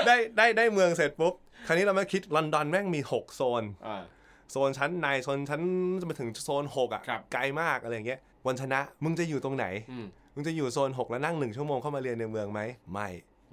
[0.06, 1.34] ได้ได้ได้เมืองเสร็จปุ๊บ
[1.66, 4.02] คราวนี้เรามาคิดลอนดอนแม่งมี 6 โซน อ่า
[4.50, 5.60] โซนชั้นในโซนชั้น
[6.00, 12.60] จะมาถึงโซน 6 อะ ครับ ไกลมากอะไรอย่างเงี้ยวันชนะมึงจะอยู่ตรงไหน อืมมึงจะอยู่โซน 6 แล้วนั่งหนึ่งชั่วโมงเข้ามาเรียนในเมืองไหม
[12.92, 13.08] ไม่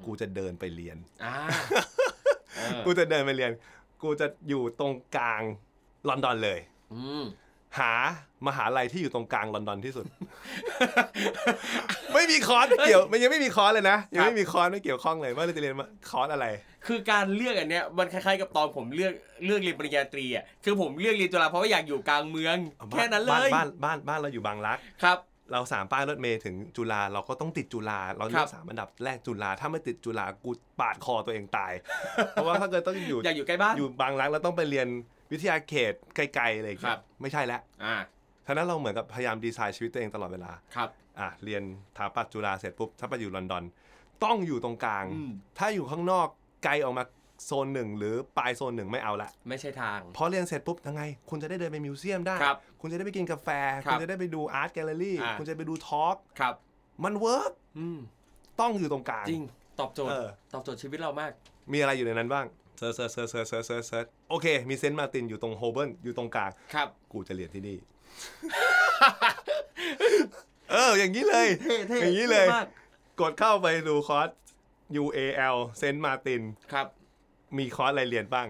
[0.05, 1.35] กูจะเดินไปเรียน อ่า
[2.55, 3.51] เออกูจะเดินไปเรียน
[4.03, 5.41] กูจะอยู่ตรงกลาง
[6.09, 6.59] ลอนดอนเลย
[6.93, 7.23] อืม
[7.77, 7.91] หา
[8.47, 10.05] มหาลัยที่อยู่ตรงกลางลอนดอนที่สุด
[12.13, 15.73] ไม่มีคอร์สเกี่ยว มันยังไม่มีคอร์สเลยนะ ยังไม่มีคอร์สไม่เกี่ยวข้องเลยว่าเราจะเรียน
[16.09, 16.45] คอร์สอะไร
[16.87, 19.13] คือการเลือกอันเนี้ยมันคล้ายๆกับตอนผมเลือก
[19.45, 22.57] เลือกเรียนปริญญาตรีอะคือผมเลือกเรียนจุฬาเพราะว่าอยากอยู่กลางเมือง
[22.91, 25.17] แค่นั้นเลยบ้านบ้านบ้านบ้านเราอยู่บางรักครับ
[25.51, 31.73] เราสามป้ายรถเมย์ถึงจุฬาเราก็ต้องติดจุฬาเราเลืรับสามอันดับแรกจุฬาถ้าไม่ติดจุฬากูปาดคอตัวเองตาย
[32.31, 34.87] เพราะว่าถ้าเกิดต้องอยู่อยากอยู่ใกล้บ้านอยู่บางรักแล้วต้องไปเรียน
[35.31, 37.95] วิทยาเขตไกลๆอะไรอย่างครัเงี้ยครับไม่ใช่แล้วอ่า
[38.47, 43.63] ฉะนั้นเราเหมือนกับพยายามดีไซน์ชีวิตตัวเองตลอดเวลา ครับ อะเรียนสถาปัตย์จุฬาเสร็จปุ๊บถ้าไปอยู่ลอนดอน
[44.23, 46.27] ต้องอยู่ตรงกลาง อืม ถ้าอยู่ข้างนอก
[46.63, 47.03] ไกลออกมา
[47.45, 53.49] โซนหนึ่งหรือปลายโซนหนึ่งไม่เอาละไม่ใช่ทาง พอเรียนเสร็จปุ๊บยังไง คุณจะได้เดินไป museum ได้ ครับคุณจะได้ไปกินกาแฟ
[53.85, 56.53] ครับคุณจะได้ไปดู art gallery อ่า คุณจะไปดู talk ครับ
[57.03, 57.99] มัน work อืม
[58.59, 59.43] ต้องอยู่ตรงกลาง จริง
[59.79, 61.31] ตอบโจทย์ เออ ตอบโจทย์ชีวิตเรามาก
[61.73, 62.45] มีอะไรอยู่ในนั้นบ้าง
[62.79, 67.77] search search search search search search search โอเค มีเซนต์มาร์ตินอยู่ตรง Holborn อยู่ตรงกลาง ครับ กูจะเรียนที่นี่
[70.71, 72.67] เออ อย่างนี้เลย เท่เท่อย่างนี้เลย เท่มาก
[73.19, 74.29] กดเข้าไปดูคอร์ส
[75.03, 76.41] UAL เซนต์มาร์ติน
[76.73, 76.87] ครับ
[77.57, 78.47] มีคอร์สอะไรเรียนบ้าง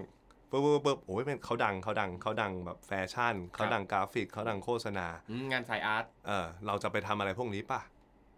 [0.49, 7.81] ปุ๊บปุ๊บปุ๊บโอ้ยเป็นเขาดังเขาดังเขาดังแบบแฟชั่น เขาดังกราฟิก เขาดังโฆษณา อืมงานสาย art เออเราจะไปทำอะไรพวกนี้ป่ะ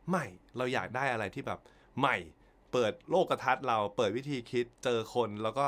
[0.09, 0.23] ไม่
[0.57, 1.59] เราอยากได้อะไรที่แบบ
[1.99, 2.17] ใหม่
[2.73, 5.65] เปิดโลกทัศน์เราเปิดวิธีคิดเจอคนแล้วก็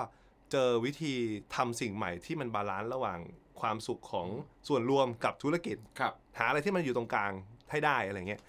[0.51, 1.13] เจอวิธี
[1.55, 3.19] ทำสิ่งใหม่ที่มัน balance ระหว่าง
[3.61, 4.27] ความสุขของ
[4.67, 7.31] ส่วนรวมกับธุรกิจครับหาอะไรที่มันอยู่ตรงกลาง
[7.71, 8.41] ให้ได้อะไรเงี้ย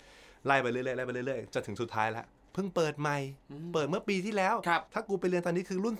[0.47, 3.19] ไล่ไปเรื่อยๆไล่ไปเรื่อยๆจะถึงสุดท้ายแล้วเพิ่งเปิดใหม่
[3.75, 5.97] เปิดเมื่อปีที่แล้วครับถ้ากูไปเรียนตอนนี้คือรุ่น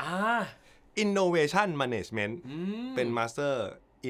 [0.00, 0.14] อ่า
[0.98, 2.56] 2 Innovation Management อื
[2.88, 3.54] มเป็น Master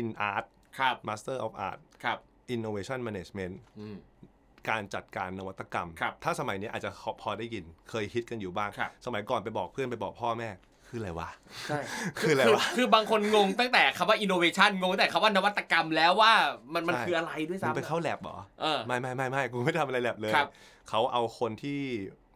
[0.01, 0.47] in Art
[0.79, 2.19] ครับ Master of Art ครับ
[2.55, 3.97] Innovation Management อืม
[4.69, 6.91] การจัดการนวัตกรรม ครับถ้าสมัยนี้อาจจะ
[7.23, 10.51] พอได้ยินเคยฮิตกันอยู่บ้าง ครับ สมัยก่อนไปบอกเพื่อนไปบอกพ่อแม่
[10.89, 11.29] คืออะไรวะ
[11.69, 11.79] ใช่
[12.19, 16.33] คืออะไรวะ คือบางคนงงตั้งแต่คำว่า innovation งงตั้งแต่คำว่านวัตกรรมแล้วว่า
[16.75, 20.49] มันมันใช่ คืออะไรด้วยมึงซ้ำไปเข้าแลบเหรอ เออ ไม่ไม่ไม่ไม่กูไม่ทำอะไรแลบเลย ครับ
[20.89, 21.81] เขาเอาคนที่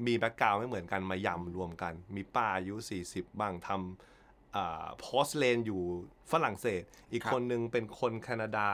[0.07, 2.75] มี background ไม่เหมือนกันมายำรวมกัน มีป้าอายุ
[3.09, 5.83] 40 บ้างทำอ่า porcelain อยู่
[6.33, 8.69] ฝรั่งเศส อีกครับ คนนึงเป็นคนแคนาดา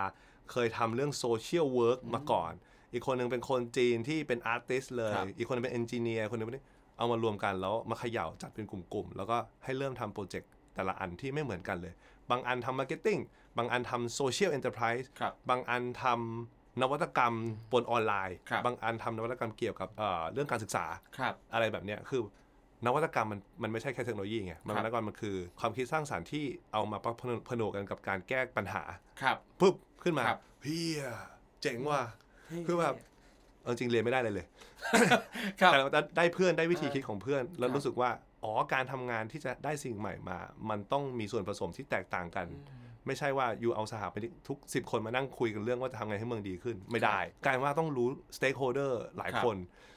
[0.52, 2.52] เคยทำเรื่อง social work มาก่อน
[2.92, 6.58] อีกคนนึงเป็นคนจีนที่เป็น artist เลยครับอีกคนนึงเป็น engineer คนนึงเป็น
[6.96, 11.92] เอามารวมกันแล้วมาเขย่าจัดเป็นกลุ่มๆ แล้วก็ให้เริ่มทำ project แต่ละอันที่ไม่เหมือนกันเลย
[12.30, 13.18] บางอันทำ marketing
[13.58, 17.34] บางอันทำ social enterprise ครับบางอันทำนวัตกรรม
[17.72, 20.84] บนออนไลน์ครับบางอันทำนวัตกรรมเกี่ยวกับเอ่อเรื่องการศึกษา
[21.18, 22.20] ครับอะไรแบบเนี้ยคือ
[22.86, 27.12] นวัตกรรมมันมันไม่ใช่แค่เทคโนโลยีไง มันครับนวัตกรรมมันคือความคิดสร้างสรรค์ที่เอามาประ
[27.48, 28.82] ผนวกกันกับการแก้ปัญหา
[29.22, 31.02] ครับปุ๊บขึ้นมาครับเฮีย
[31.62, 32.02] เจ๋งว่ะ
[32.66, 32.94] คือแบบ
[33.62, 34.46] เอาจริงเรียนไม่ได้เลยเลย
[35.60, 38.10] ครับแต่ได้ได้เพื่อนได้วิธีเออคิดของเพื่อน แล้วครับรู้สึกว่า
[38.44, 40.38] อ๋อการทำงานที่จะได้สิ่งใหม่มา
[40.70, 42.46] มันต้องมีส่วนผสมที่แตกต่างกัน
[43.06, 44.16] ไม่ใช่ว่าอยู่เอาสหไป
[44.48, 49.56] ทุก 10 คนมานั่งคุยกันเรื่องว่าจะทำไงให้เมืองดีขึ้น ไม่ได้กลายว่าต้องรู้ stakeholder หลายครับคน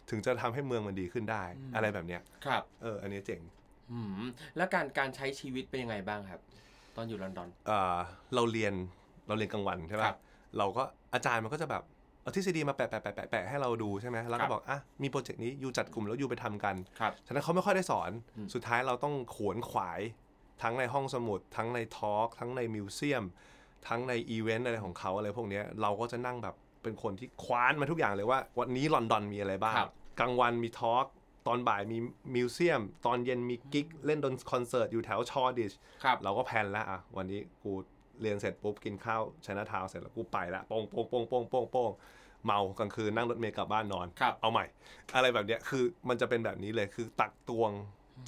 [0.09, 1.43] ถึงจะทำให้เมืองมันดีขึ้นได้
[1.75, 3.41] อะไรแบบเนี้ยครับเอออันนี้เจ๋ง
[3.91, 4.23] อืม
[4.57, 6.41] แล้วการการใช้ชีวิตเป็นยังไงบ้างครับ
[6.95, 7.97] ตอนอยู่ลอนดอนเอ่อ
[8.35, 8.73] เราเรียน
[9.27, 10.17] เราเรียนกลางวันใช่ป่ะครัป่ะบ
[10.57, 11.83] เราก็อาจารย์มันก็จะแบบ
[12.21, 20.01] เอาทฤษฎีมาแปะแปะแปะแปะแปะให้เราดูใช่ไหมครับแล้วก็บบอกอะมี project นี้อยู่จัดกลุ่มแล้วอยู่ไปทำกันครับฉะนั้นเขาไม่ค่อยได้สอนอืมสุดท้ายเราต้องขวนขวาย
[20.61, 23.23] ทั้งในห้องสมุด ทั้งใน talk ทั้งใน museum
[23.87, 31.05] ทั้งในอีเวนต์อะไรของเขาอะไรพวกเนี้ยเราก็จะนั่งแบบเป็นคนที่คว้านมาทุกอย่างเลยว่า วันนี้ลอนดอนมีอะไรบ้างครับกลางวันมี talk
[31.47, 31.97] ตอนบ่ายมี
[32.35, 37.71] museum ตอนเย็นมี gig เล่นดนคอนเสิร์ตอยู่แถว Shoreditchครับเราก็แพลนแล้วอะวันนี้กู
[38.21, 41.91] เรียนเสร็จปุ๊บกินข้าวชนะทาวเสร็จแล้วกูไปละโป้งโป้งโป้งโป้งโป้งโป้ง
[42.45, 44.65] เมากลางคืนนั่งรถเมล์กลับบ้านนอน ครับเอาใหม่
[45.15, 47.71] อะไรแบบเนี้ยคือมันจะเป็นแบบนี้เลยคือตักตวง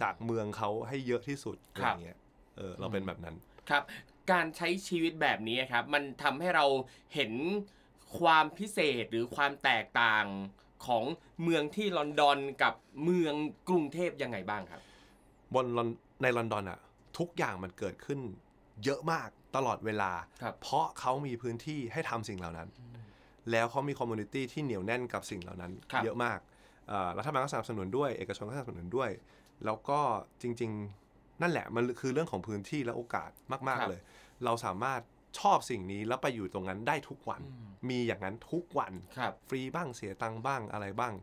[0.01, 2.19] จากเมืองเขาให้เยอะที่สุดอะคไรรับเงี้ย
[2.57, 3.35] เออเราเป็นแบบนั้น
[3.69, 3.83] ครับ
[4.31, 6.65] การใช้ชีวิตแบบนี้ครับ มันทำให้เรา
[7.13, 7.33] เห็น
[8.19, 10.25] ความพิเศษหรือความแตกต่าง
[10.87, 11.03] ของ
[11.43, 12.73] เมืองที่ลอนดอนกับ
[13.03, 13.33] เมือง
[13.69, 14.81] กรุงเทพยังไงบ้างครับ
[15.53, 15.89] บนลอน
[16.21, 16.79] ในลอนดอนอะ
[17.17, 18.19] ทุกอย่างมันเกิดขึ้น
[18.83, 22.67] เยอะมากตลอดเวลา ครับ เพราะเขามีพื้นที่ให้ทำสิ่งเหล่านั้น
[23.51, 26.39] แล้วเขามี community ที่เหนียวแน่นกับสิ่งเหล่านั้นครับเยอะมาก
[26.87, 29.09] เอ่อรัฐบาลก็สนับสนุนด้วย เอกชนก็สนับสนุนด้วย
[29.65, 29.99] แล้วก็
[30.41, 30.71] จริง
[31.07, 34.01] ๆ นั่นแหละมันคือเรื่องของพื้นที่และโอกาสมากๆเลยครับ
[34.45, 35.01] เราสามารถ
[35.39, 37.41] ชอบสิ่งนี้แล้วไปอยู่ตรงนั้นได้ทุกวัน
[37.89, 41.13] มีอย่างนั้นทุกวันครับฟรีบ้างเสียตังค์บ้างอะไรบ้าง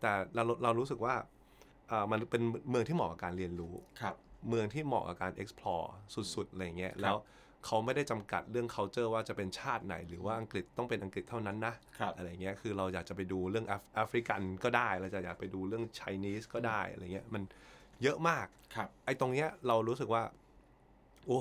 [0.00, 1.14] แต่เราเรารู้สึกว่า
[1.88, 4.14] เอ่อมันเป็นเมืองที่เหมาะกับการเรียนรู้ครับ
[4.48, 5.86] เมืองที่เหมาะกับการ explore
[6.34, 7.16] สุดๆอะไรเงี้ย แล้ว
[7.66, 17.42] เขาไม่ได้จำกัดเรื่อง culture ว่าจะเป็นชาติไหน หรือว่าอังกฤษต้องเป็นอังกฤษเท่านั้นนะครับอะไรเงี้ยคือเราอยากจะไปดูเรื่องแอฟแอฟริกันก็ได้เราจะอยากไปดูเรื่อง Chinese ก็ได้อะไรเงี้ยมัน
[18.02, 20.22] เยอะมากครับไอ้ตรงเนี้ยเรารู้สึกว่า
[21.26, 21.40] โอ้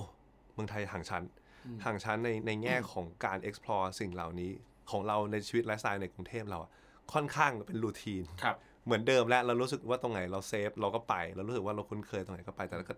[0.54, 1.24] เมืองไทยห่างชั้น
[1.66, 4.52] อืมห่างชั้นในในแง่ของการ explore สิ่งเหล่านี้
[4.92, 6.72] ของเราในชีวิตไลฟ์สไตล์ในกรุงเทพเราอะ
[7.14, 12.96] ค่อนข้างเป็นรูทีนครับเหมือนเดิมแล้วเรารู้สึกว่าตรงไหนเราเซฟเราก็ไป เรารู้สึกว่าเราคุ้นเคยตรงไหนก็ไปแต่เราก็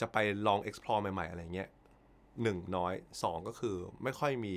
[0.00, 1.68] จะไปลอง explore ใหม่ ๆ อะไรเงี้ย
[2.42, 4.56] หนึ่งน้อยสองก็คือไม่ค่อยมี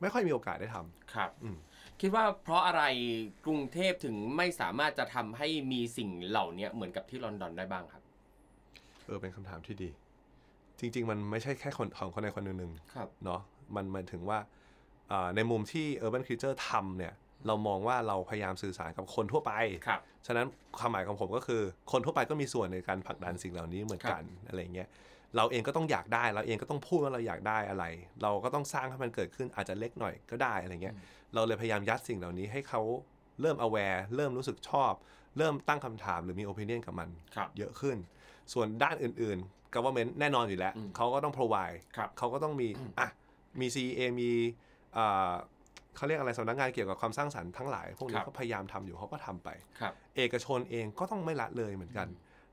[0.00, 1.56] ไม่ค่อยมีโอกาสได้ทำครับ อืม
[2.00, 2.82] คิดว่าเพราะอะไร
[3.46, 8.02] กรุงเทพถึงไม่สามารถจะทำให้มีสิ่งเหล่านี้เหมือนกับที่ลอนดอนได้บ้างครับ
[9.06, 9.90] เออเป็นคำถามที่ดี
[10.78, 13.40] จริง ๆ มันไม่ใช่แค่คนของคนใดคนหนึ่งครับๆเนาะ
[13.76, 14.38] มันหมายถึงว่า
[15.10, 17.12] อ่าในมุมที่ Urban Creature ทำเนี่ย
[17.46, 19.52] เรามองว่าเราพยายามสื่อสารกับคนทั่วไป
[19.86, 20.46] ครับ ฉะนั้น
[20.78, 24.88] ความหมายของผมก็คือ คนทั่วไปก็มีส่วนในการผลักดันสิ่งเหล่านี้เหมือนกันอะไรเงี้ย
[25.36, 27.84] เราเองก็ต้องอยากได้ เราเองก็ต้องพูดว่าเราอยากได้อะไร
[28.22, 30.94] เราก็ต้องสร้างให้มันเกิดขึ้นอาจจะเล็กหน่อยก็ได้อะไรเงี้ย
[31.34, 32.80] เราเลยพยายามยัดสิ่งเหล่านี้ให้เขา
[33.40, 34.92] เริ่ม aware เริ่มรู้สึกชอบ
[35.38, 37.96] เริ่มตั้งคำถามหรือมี opinion กับมันครับเยอะขึ้น
[38.52, 43.08] ส่วนด้านอื่นๆ government แน่นอนอยู่แล้วอืมเขาก็ต้อง provide ครับเขาก็ต้องมีอะ
[43.60, 44.30] มี CEA มี
[44.96, 45.32] อ่า
[45.96, 49.48] เขาเรียกอะไรสำนักงานเกี่ยวกับความสร้างสรรค์ทั้งหลาย พวกนี้ครับก็พยายามทำอยู่เขาก็ทำไป
[49.80, 52.08] ครับเอกชนเองก็ต้องไม่ละเลยเหมือนกัน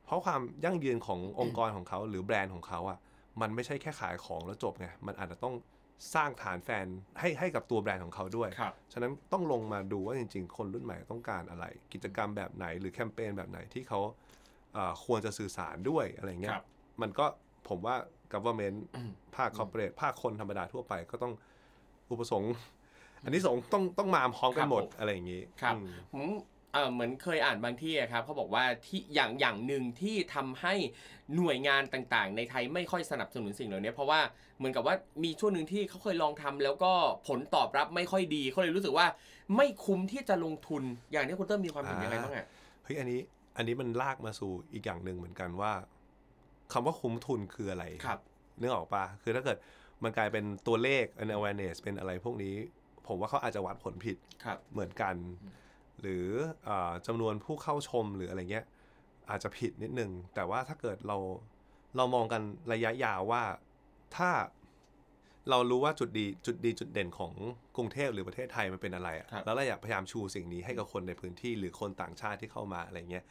[0.05, 2.97] เพราะความยั่งยืนขององค์กรของเขาหรือแบรนด์ของเขาอะ
[3.41, 5.55] มันไม่ใช่แค่ขายของแล้วจบไงมันอาจจะต้อง
[6.15, 6.85] สร้างฐานแฟน
[7.19, 13.99] ให้ให้กับตัวแบรนด์ของเขาด้วยครับฉะนั้นต้องลงมาดูว่าจริง ๆ คนรุ่นใหม่ต้องการอะไร กิจกรรมแบบไหนหรือแคมเปญแบบไหนที่เขา
[14.73, 16.65] เอ่อควรจะสื่อสารด้วยอะไรเงี้คยรับ
[17.01, 17.25] มันก็
[17.69, 17.95] ผมว่า
[18.33, 21.33] government อืมภาค corporate ภาคคนธรรมดาทั่วไปก็ต้อง
[22.11, 22.53] อุปสงค์
[23.23, 26.23] อันนี้สงส์ต้องต้องมาพร้อมกันหมดอะไรอย่างนี้ ครับอืมผม
[26.73, 30.73] เอ่อเหมือนเคยอ่านบางที่อะครับเขาบอกว่าที่อย่างอย่างหนึ่งที่ทำให้
[31.35, 34.19] หน่วยงานต่างๆ ในไทยไม่ค่อยสนับสนุนสิ่งเหล่านี้เพราะว่า
[34.57, 36.93] เหมือนกับว่ามีช่วงหนึ่งที่เขาเคยลองทำแล้วก็
[37.27, 39.07] ผลตอบรับไม่ค่อยดีเขาเลยรู้สึกว่า
[39.55, 42.47] ไม่คุ้มที่จะลงทุนอย่างนี้คุณเติ้ลมีความเห็นยังไงบ้างอะ
[42.83, 43.19] เฮ้ยอันนี้
[43.57, 45.71] อันนี้มันลากมาสู่อีกอย่างหนึ่งเหมือนกันว่า
[46.73, 48.19] คำว่าคุ้มทุนคืออะไรครับ
[48.59, 49.57] นึกออกปะคือถ้าเกิด
[50.03, 52.55] มันกลายเป็นตัวเลข an awareness เป็นอะไรพวกนี้
[53.07, 55.15] ผมว่าเขาอาจจะวัดผลผิดครับ เหมือนกัน
[56.01, 56.25] หรือ
[56.67, 58.65] อาจำนวนผู้เข้าชมหรืออะไรเงี้ย
[59.29, 61.17] อาจจะผิดนิดนึง แต่ว่าถ้าเกิดเรา
[61.97, 62.41] เรามองกัน
[62.73, 63.43] ระยะยาวว่า
[64.15, 64.29] ถ้า
[65.49, 67.33] เรารู้ว่าจุดดีจุดดีจุดเด่นของ
[67.77, 73.23] กรุงเทพหรือประเทศไทยมันเป็นอะไรอะครับแล้วเราอยากพยายามชูสิ่งนี้ให้กับคนในพื้นที่หรือคนต่างชาติที่เข้ามาอะไรเงี้ย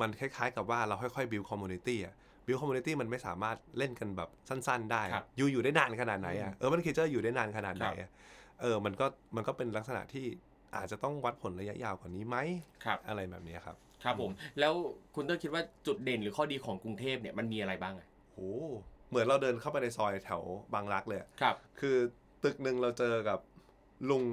[0.00, 2.14] มันคล้ายๆกับว่าเราค่อยๆ build community อะ
[2.46, 8.10] build community มันไม่สามารถเล่นกันแบบสั้น ๆ ได้ครับอยู่อยู่ได้นานขนาดไหนอะเออมันคิดจะอยู่ได้นานขนาดไหนครับอะ
[8.60, 10.26] เออมันก็มันก็เป็นลักษณะที่
[10.76, 12.36] อาจจะต้องวัดผลระยะยาวกว่านี้ไหม
[12.84, 14.30] ครับ อะไรแบบนี้ครับ ครับผม
[14.60, 14.72] แล้ว
[15.14, 18.52] คุณเติ้ลคิดว่าจุดเด่นหรือข้อดีของกรุงเทพเนี่ยมันมีอะไรบ้างอะโอ้
[19.10, 20.42] เหมือนเราเดินเข้าไปในซอยแถว
[20.74, 21.96] บางรักเลยอะครับ คือ
[22.44, 23.38] ตึกหนึ่งเราเจอกับ
[24.10, 24.24] ลุง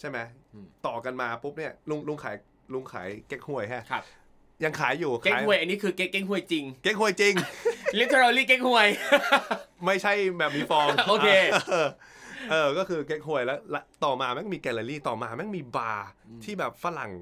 [0.00, 0.18] ใช่ไหม
[0.52, 2.36] อืมต่อกันมาปุ๊บเนี่ยลุงลุงขาย
[2.72, 4.04] ลุงขายเก๊กฮวยฮะครับ
[4.64, 7.34] ยังขายอยู่เก๊กขายฮวยอันนี้คือเก๊กเก๊กฮวยจริงเก๊กฮวยจริง
[7.98, 8.88] literally เก๊กฮวย
[9.86, 11.28] ไม่ใช่แบบมีฟองโอเค
[12.50, 16.08] เออเออก็คือเก๊กฮวยแล้วและต่อมาแม่งมีแกลเลอรี่ต่อมาแม่งมีบาร์
[16.44, 17.12] ที่แบบฝรั่ง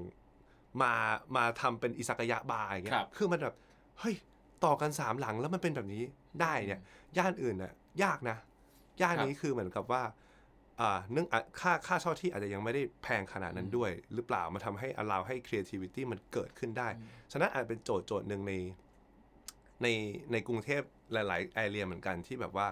[0.81, 0.93] มา
[1.35, 3.55] มาทำเป็นอิซากายะบาร์อย่างเงี้ยครับ คือมันแบบ
[3.99, 4.15] เฮ้ย
[4.65, 6.03] ต่อกันสามหลังแล้วมันเป็นแบบนี้
[6.41, 6.81] ได้เนี่ย
[7.17, 8.37] ย่านอื่นน่ะยากนะ
[9.01, 10.03] ย่านนี้คือเหมือนกับว่า
[10.79, 16.87] อ่าเนื่องอะค่าค่าเช่าที่อาจจะยังไม่ได้แพงขนาดนั้นด้วย หรือเปล่ามันทำให้ allow ให้ creativity มันเกิดขึ้นได้
[17.31, 18.53] ฉะนั้นอาจเป็นโจทย์โจทย์หนึ่งใน
[19.83, 19.87] ใน
[20.31, 20.81] ในกรุงเทพ
[21.13, 22.67] หลายๆแอเรียเหมือนกันที่แบบว่า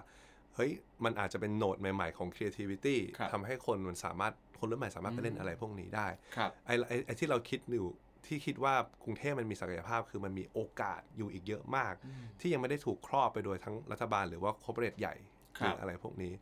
[0.55, 0.71] เฮ้ย
[1.03, 7.87] มันอาจจะเป็นโหนดใหม่ ๆ ของ creativity ครับทำให้คนมันสามารถคนรุ่นใหม่สามารถไปเล่นอะไรพวกนี้ได้ครับไอ้ไอ้ไอ้ที่เราคิดอยู่
[8.25, 11.93] ที่คิดว่ากรุงเทพมันมีศักยภาพคือมันมีโอกาสอยู่อีกเยอะมาก
[12.39, 15.15] ที่ยังไม่ได้ถูกครอบไปโดยทั้งรัฐบาลหรือว่าคอร์ปอเรทใหญ่
[15.57, 16.33] คหรับรืออะไรพวกนี้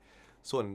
[0.52, 0.66] ส่วน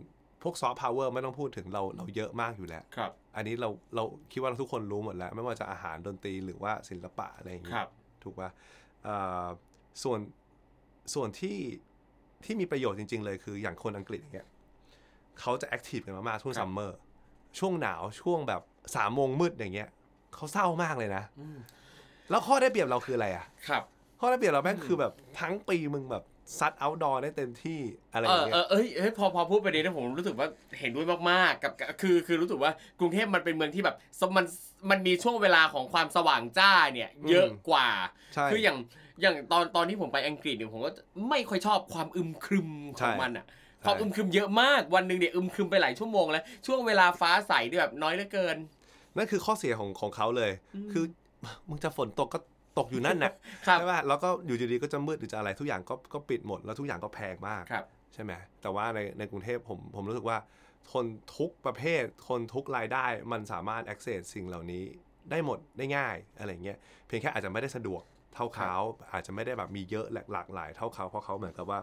[0.43, 7.91] พวกซอฟต์พาวเวอร์ไม่ต้องพูดถึงเราเราเยอะมากอยู่แล้วครับอันนี้เราเราคิดว่าเราทุกคนรู้หมดแล้ว ไม่ว่าจะอาหารดนตรีหรือว่าศิลปะอะไรอย่างคเงี้รัยบ
[8.25, 8.51] ถูกป่ะ
[9.05, 9.47] เอ่อ
[10.03, 10.21] ส่วน
[11.15, 11.57] ส่วนที่
[12.45, 14.49] ที่มีประโยชน์จริง ๆ เลยคืออย่างคนอังกฤษอย่างเงี้ย
[15.41, 16.99] เขาจะ active กันมากๆช่วงครับ summer
[17.59, 18.63] ช่วงหนาวช่วงแบบ
[18.97, 19.89] สามโมงมืดอย่างเงี้ย
[20.35, 21.59] เขาเศร้ามากเลยนะอืม
[22.31, 23.83] แล้วข้อได้เปรียบเราคืออะไรอะครับ
[24.21, 26.25] ข้อได้เปรียบเราแม่งคือแบบทั้งปีมึงแบบ
[26.59, 27.81] ซัด outdoor ได้เต็มที่
[28.13, 30.49] อะไรอย่างเงี้ยเออเออเอ้ยเอ้ยพอพอพูดไปนี้นะผมรู้สึกว่า
[30.81, 32.71] เห็นด้วยมากๆกับกับคือคือรู้สึกว่า
[33.01, 34.47] กรุงเทพมันเป็นเมืองที่แบบสมัน
[34.91, 37.89] มันมีช่วงเวลาของความสว่างจ้าเนี่ย เยอะกว่า
[38.35, 38.79] ใช่คืออย่าง
[39.21, 40.91] อย่างตอนตอนที่ผมไปอังกฤษเนี่ยผมก็
[41.31, 43.47] ไม่ค่อยชอบความอึมครึมขใช่องมันอะ
[43.85, 48.57] ความอึมครึมเยอะมากวันหนึ่งเนี่ยอึมครึมไปหลายชั่วโมงแล้วช่วงเวลาฟ้าใสเนี่ยแบบน้อยเหลือเกิน
[49.17, 50.53] นั่นคือข้อเสียของของเขาเลย
[50.93, 51.05] คือ
[51.69, 52.39] มึงจะฝนตกก็
[52.79, 53.33] ตกอยู่นั่นน่ะ
[53.67, 60.39] ครับใช่ป่ะแล้วก็อยู่ดีๆก็จะมืดหรือจะอะไรทุกอย่างก็ก็ปิดหมดแล้วทุกอย่างก็แพงมากครับใช่ไหมแต่ว่าในในกรุงเทพผมผมรู้สึกว่า
[60.93, 61.05] คน
[61.37, 64.83] ทุกประเภท คนทุกรายได้มันสามารถ access สิ่งเหล่านี้
[65.31, 68.03] ได้หมดได้ง่ายอะไรเงี้ยเพียงแค่อาจจะไม่ได้สะดวก
[68.37, 68.75] เท่าเขา
[69.13, 71.81] อาจจะไม่ได้แบบมีเยอะหลากหลายเท่าเขาเพราะเขาเหมือนกับว่า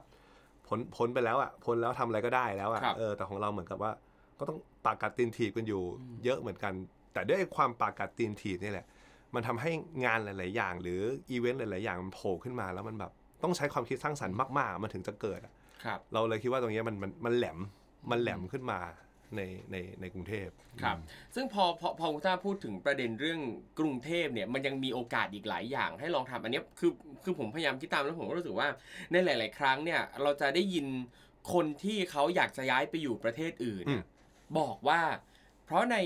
[0.67, 3.91] พ้นพ้นไปแล้วอะพ้นแล้วทำอะไรก็ได้แล้วอะครับเออแต่ของเราเหมือนกับว่า
[4.39, 5.81] ก็ต้องปากกัดตีนถีบกันอยู่
[6.23, 6.73] เยอะเหมือนกัน
[7.13, 8.85] แต่ด้วยความปากกัดตีนถีบนี่แหละ
[9.33, 9.71] มันทำให้
[10.05, 13.11] งานหลาย ๆ อย่าง หรืออีเวนต์หลาย ๆ อย่างมันโผล่ขึ้นมาแล้วมันแบบ
[13.43, 15.53] ต้องใช้ความคิดสร้างสรรค์มาก ๆ มันถึงจะเกิดอะ
[15.85, 17.59] ครับเราเลยคิดว่าตรงเนี้ยมันมันมันแหลม
[18.11, 18.79] มันแหลมขึ้นมา
[19.37, 19.41] ใน
[19.71, 20.47] ในในกรุงเทพ
[20.81, 20.97] ครับ
[21.35, 23.39] ซึ่งพอพอพอคุณต้าพูดถึงประเด็นเรื่อง
[23.79, 26.91] กรุงเทพเนี่ยมันยังมีโอกาสอีกหลายอย่างให้ลองทำอันเนี้ยคือ
[27.23, 28.69] คือผมพยายามคิดตามแล้วผมก็รู้สึกว่า
[29.11, 30.87] ในหลาย ๆ ครั้งเนี่ยเราจะได้ยิน
[31.53, 34.01] คนที่เขาอยากจะย้ายไปอยู่ประเทศอื่นอืม
[34.59, 35.01] บอกว่า
[35.65, 35.97] เพราะใน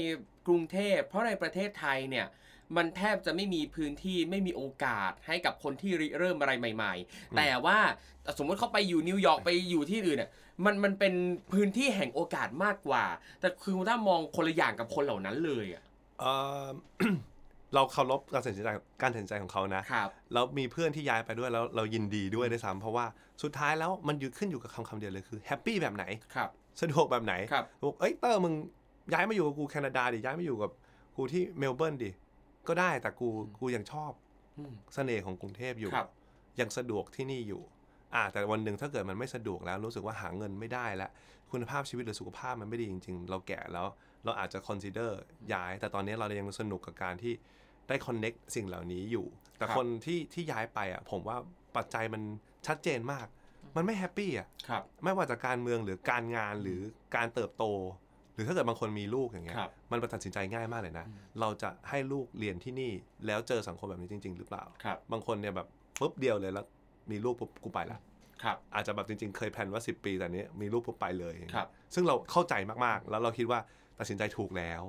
[0.47, 2.27] กรุงเทพเพราะในประเทศไทยเนี่ย
[2.75, 7.77] มันแทบจะไม่มีพื้นที่ไม่มีโอกาสให้กับคนที่ริเริ่มอะไรใหม่ ๆ แต่ว่า
[8.37, 10.29] สมมติเขาไปอยู่นิวยอร์กไปอยู่ที่อื่นเนี่ย
[10.65, 11.13] มันมันเป็น
[11.53, 13.03] พื้นที่แห่งโอกาสมากกว่า
[13.39, 15.83] แต่คือคุณต้องมองคนละอย่างกับคนเหล่านั้นเลยอะ
[16.19, 16.31] เอ่
[16.63, 16.67] อ
[17.75, 18.69] เราเคารพการตัดสินใจ
[19.01, 23.05] การตัดสินใจของเขานะครับแล้วมีเพื่อนที่ย้ายไปด้วยแล้วเรายินดีด้วยด้วยซ้ำเพราะว่า
[23.43, 26.49] สุดท้ายแล้วมันอยู่ขึ้นอยู่กับคำคำเดียวเลยคือ happy แบบไหนครับ
[26.81, 28.53] สะดวกแบบไหนครับบอกเอ้ยเตอร์มึง
[29.13, 30.71] ย้ายมาอยู่กับกูแคนาดาดิย้ายมาอยู่กับ
[31.15, 32.09] กูที่เมลเบิร์นดิ
[32.69, 33.27] ก็ได้แต่กู
[33.59, 34.11] กูยังชอบ
[34.57, 36.09] อืมเสน่ห์ของกรุงเทพอยู่ครับ
[36.59, 37.61] ยังสะดวกที่นี่อยู่
[38.15, 41.09] อ่าแต่วันหนึ่งถ้าเกิดมันไม่สะดวกแล้วรู้สึกว่าหาเงินไม่ได้แล้ว
[41.51, 43.87] คุณภาพชีวิตหรือสุขภาพมันไม่ดีจริง ๆ เราแก่แล้ว
[44.23, 45.11] เราอาจจะ consider
[45.53, 47.33] ย้าย แต่ตอนนี้เรายังสนุกกับการที่
[47.87, 49.25] ได้ connect สิ่งเหล่านี้อยู่
[49.57, 51.37] แต่ครับคนที่ที่ย้ายไปอะผมว่า
[51.75, 52.21] ปัจจัยมัน
[52.67, 53.27] ชัดเจนมาก
[53.75, 56.81] มันไม่ happy อะครับไม่ว่าจากการเมืองหรือการงานหรือ
[57.15, 57.63] การเติบโต
[58.06, 58.06] ห
[58.37, 61.05] รือถ้าเกิดบางคนมีลูกอย่างเงี้ยครับมันตัดสินใจง่ายมากเลยนะ
[61.39, 62.91] เราจะให้ลูกเรียนที่นี่
[63.27, 65.67] แล้วเจอสังคมแบบนี้จริง ๆ หรือเปล่าครับบางคนเนี่ยแบบ
[65.99, 66.65] ปุ๊บเดียวเลยแล้ว
[67.11, 67.99] มีลูกปุ๊บกูไปละ
[68.43, 72.53] ครับ อาจจะแบบจริง ๆ เคยแพลนว่า 10 ปีแต่เนี้ยมีลูกปุ๊บไปเลย ครับ ซึ่งเราเข้าใจ
[72.85, 73.59] มากๆ แล้วเราคิดว่า
[73.99, 74.81] ตัดสินใจถูกแล้ว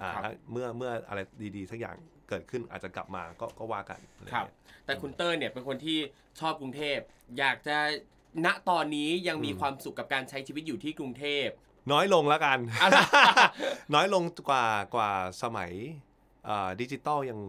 [0.00, 1.20] อ่าครับ แล้วเมื่อเมื่ออะไร
[1.56, 1.96] ดีๆสักอย่าง
[2.28, 5.98] เกิดขึ้นอาจจะกลับมาก็ก็ว่ากันอะไอย่างครับเงี้ย แต่คุณเตอร์เนี่ยเป็นคนที่
[6.40, 6.98] ชอบกรุงเทพ
[7.38, 7.76] อยากจะ
[8.46, 11.48] ณตอนนี้ยังมีอืมความสุขกับการใช้ชีวิตอยู่ที่กรุงเทพ
[11.92, 12.98] น้อยลงแล้วกันอะไร
[13.94, 15.10] น้อยลงกว่ากว่า
[15.42, 15.72] สมัย
[16.80, 17.40] ดิจิตอลยัง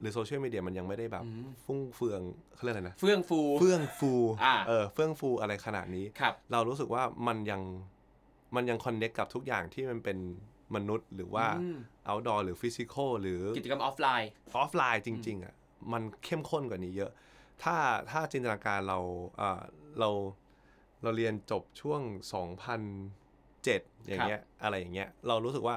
[0.00, 2.20] หรือโซเชียลมีเดียมันยังไม่ได้แบบอืมฟุ่งเฟือง
[2.54, 4.12] เขาเรียกอะไรนะ เฟื่องฟู เฟื่องฟู
[4.44, 7.62] อ่าเออเฟื่องฟูอะไรขนาดนี้ครับเรารู้สึกว่ามันยัง
[8.54, 10.18] มันยัง connect กับทุกอย่างที่มันเป็น
[10.74, 11.76] มนุษย์หรือว่าอืม
[12.08, 15.54] outdoor หรือ physical หรือกิจกรรมออฟไลน์ออฟไลน์จริง ๆอะ
[15.92, 17.10] มันเข้มข้นกว่านี้เยอะ
[17.62, 17.76] ถ้า
[18.10, 18.98] ถ้าจินตนาการเรา
[19.98, 20.10] เอ่อเรา
[21.02, 22.00] เราเรียนจบช่วง
[23.04, 25.76] 2007 อย่างเงี้ยอะไรอย่างเงี้ยเรารู้สึกว่า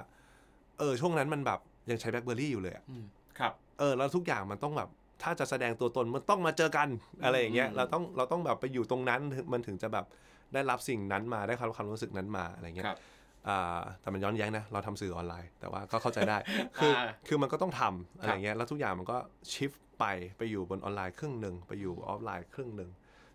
[0.79, 3.03] เออช่วงนั้นมันแบบยังใช้แบล็คเบอร์รี่อยู่เลยอะอืม
[3.39, 4.89] ครับเออแล้วทุกอย่างมันต้องแบบ
[5.23, 6.87] ถ้าจะแสดงตัวตนมันต้องมาเจอกัน
[7.23, 10.05] อะไรอย่างเงี้ยอืมเราต้องเราต้องแบบไปอยู่ตรงนั้นถึงมันถึงจะแบบ
[10.53, 12.99] ได้รับสิ่งนั้นมาได้ความความรู้สึกนั้นมาอะไรเงี้ยครับ
[13.47, 16.37] อ่าแต่มันย้อนแย้งนะเราทำสื่อออนไลน์ แต่ว่าก็เข้าใจได้
[16.77, 19.17] คืออ่าคือมันก็ต้องทำอะไรเงี้ยแล้วทุกอย่างมันก็
[19.51, 20.05] ชิฟไป
[20.37, 22.89] ไปอยู่บนออนไลน์ครึ่งหนึ่งไปอยู่ออฟไลน์ครึ่งหนึ่ง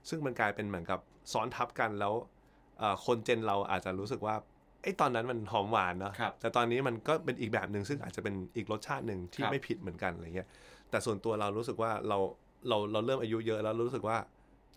[0.09, 1.01] ซึ่งมันกลายเป็นเหมือนกับ
[1.33, 2.15] ซ้อนทับกันแล้ว
[2.79, 4.35] เอ่อคนเจนเราอาจจะรู้สึกว่า
[4.83, 10.49] ไอ้ตอนนั้นมันหอมหวานเนาะครับแต่ตอนนี้มันก็เป็นอีกแบบหนึ่งซึ่งอาจจะเป็นอีกรสชาติหนึ่งที่ครับไม่ผิดเหมือนกันอะไรเงี้ย
[10.91, 12.19] แต่ส่วนตัวเรารู้สึกว่าเรา
[12.69, 14.17] เราเราเริ่มอายุเยอะแล้วรู้สึกว่า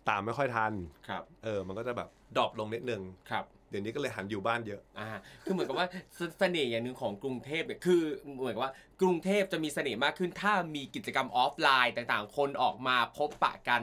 [0.08, 0.72] ตามไม่ค่อยทัน
[1.08, 5.08] ครับเออมันก็จะแบบดรอปลงนิดนึงครับเดี๋ยวนี้ก็เลยหันอยู่บ้านเยอะ อ่า
[5.44, 8.02] คือเหมือนกับว่าเสเสน่ห์อย่างหนึ่งของกรุงเทพเนี่ย คือ
[8.40, 13.82] เหมือนกับว่ากรุงเทพจะมีเสน่ห์มากขึ้น ถ้ามีกิจกรรมออฟไลน์ต่างๆ คนออกมาพบปะกัน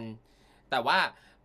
[0.72, 0.98] แต่ว่า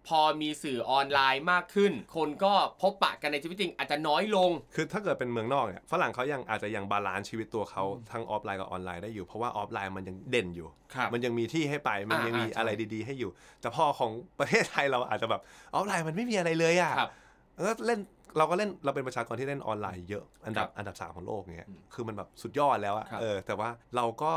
[0.09, 15.41] พอมีสื่อออนไลน์มากขึ้น คนก็พบปะกันในชีวิตจริงอาจจะน้อยลง คือถ้าเกิดเป็นเมืองนอกเนี่ยฝรั่งเขายังอาจจะยัง balance ชีวิตตัวเขาทั้งออฟไลน์กับออนไลน์ได้อยู่ เพราะว่าออฟไลน์มันยังเด่นอยู่ ครับมันยังมีที่ให้ไปมันอ่ายังมีอ่าใช่ อะไรดี ๆ ให้อยู่ แต่พอของประเทศไทยเราอาจจะแบบ
[15.75, 17.11] ออฟไลน์มันไม่มีอะไรเลยอะ ครับ
[17.55, 18.01] แล้วเล่น
[18.39, 24.33] เราก็เล่นเราเป็นประชากรที่เล่นออนไลน์เยอะอันดับครับอันดับสามของโลกเงี้ยอืมคือมันแบบสุดยอดแล้วอะครับเออแต่ว่าเราก็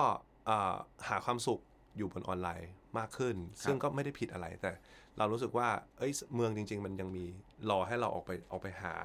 [0.45, 0.73] เอ่อ
[1.07, 1.59] หาความสุข
[1.97, 4.71] อยู่บนออนไลน์มากขึ้น ซึ่งก็ไม่ได้ผิดอะไรแต่
[5.17, 7.25] เรารู้สึกว่าเอ้ยเมืองจริง ๆ มันยังมี
[7.69, 8.95] รอให้เราออกไปออกไปหา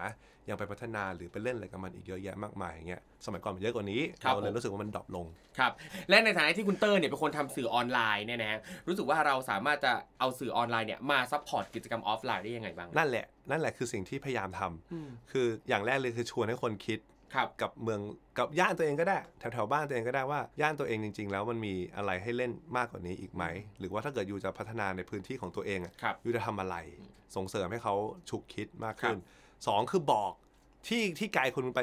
[0.49, 5.27] ยังไปพัฒนาหรือไปเล่นอะไรกับมันอีกเยอะแยะมากมายอย่างเงี้ยสมัยก่อนมันเยอะกว่านี้ครับ เราเลยผมรู้สึกว่ามัน drop ลง
[5.59, 5.73] ครับ
[6.09, 16.99] และในฐานะที่คุณเตอร์เนี่ยเป็นคนทำสื่อออนไลน์เนี่ยนะฮะรู้สึกว่าเราสามารถจะเอาสื่อออนไลน์เนี่ยมา support กิจกรรมออฟไลน์ได้ยังไงบ้าง นั่นแหละนั่นแหละคือสิ่งที่พยายามทำอืมคืออย่างแรกเลยคือชวนให้คนคิด
[17.35, 18.01] ครับกับเมือง
[18.39, 23.45] กับย่านตัวเองก็ได้แถวๆบ้านตัวเองก็ได้ว่าย่านตัวเองจริง ๆ แล้วมันมีอะไรให้เล่นมากกว่านี้อีกไหม
[23.79, 26.77] หรือว่าถ้าเกิด you จะพัฒนาในพื้นที่ของตัวเองอะครับ you จะทำอะไร
[27.37, 27.95] ส่งเสริมให้เขา
[28.31, 30.33] ฉุกคิดมากขึ้นครับสองคือบอก
[30.89, 31.81] ที่ที่ไกลคุณไป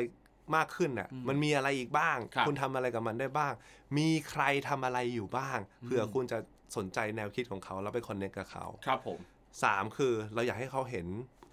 [0.56, 3.53] มากขึ้นน่ะอืมมันมีอะไรอีกบ้างครับคุณทำอะไรกับมันได้บ้าง
[3.97, 6.39] มีใครทำอะไรอยู่บ้างเผื่อคุณจะ
[6.77, 9.19] สนใจแนวคิดของเขาแล้วไปคอนเนคกับเขา ครับผม
[9.63, 11.08] สามคือเราอยากให้เขาเห็น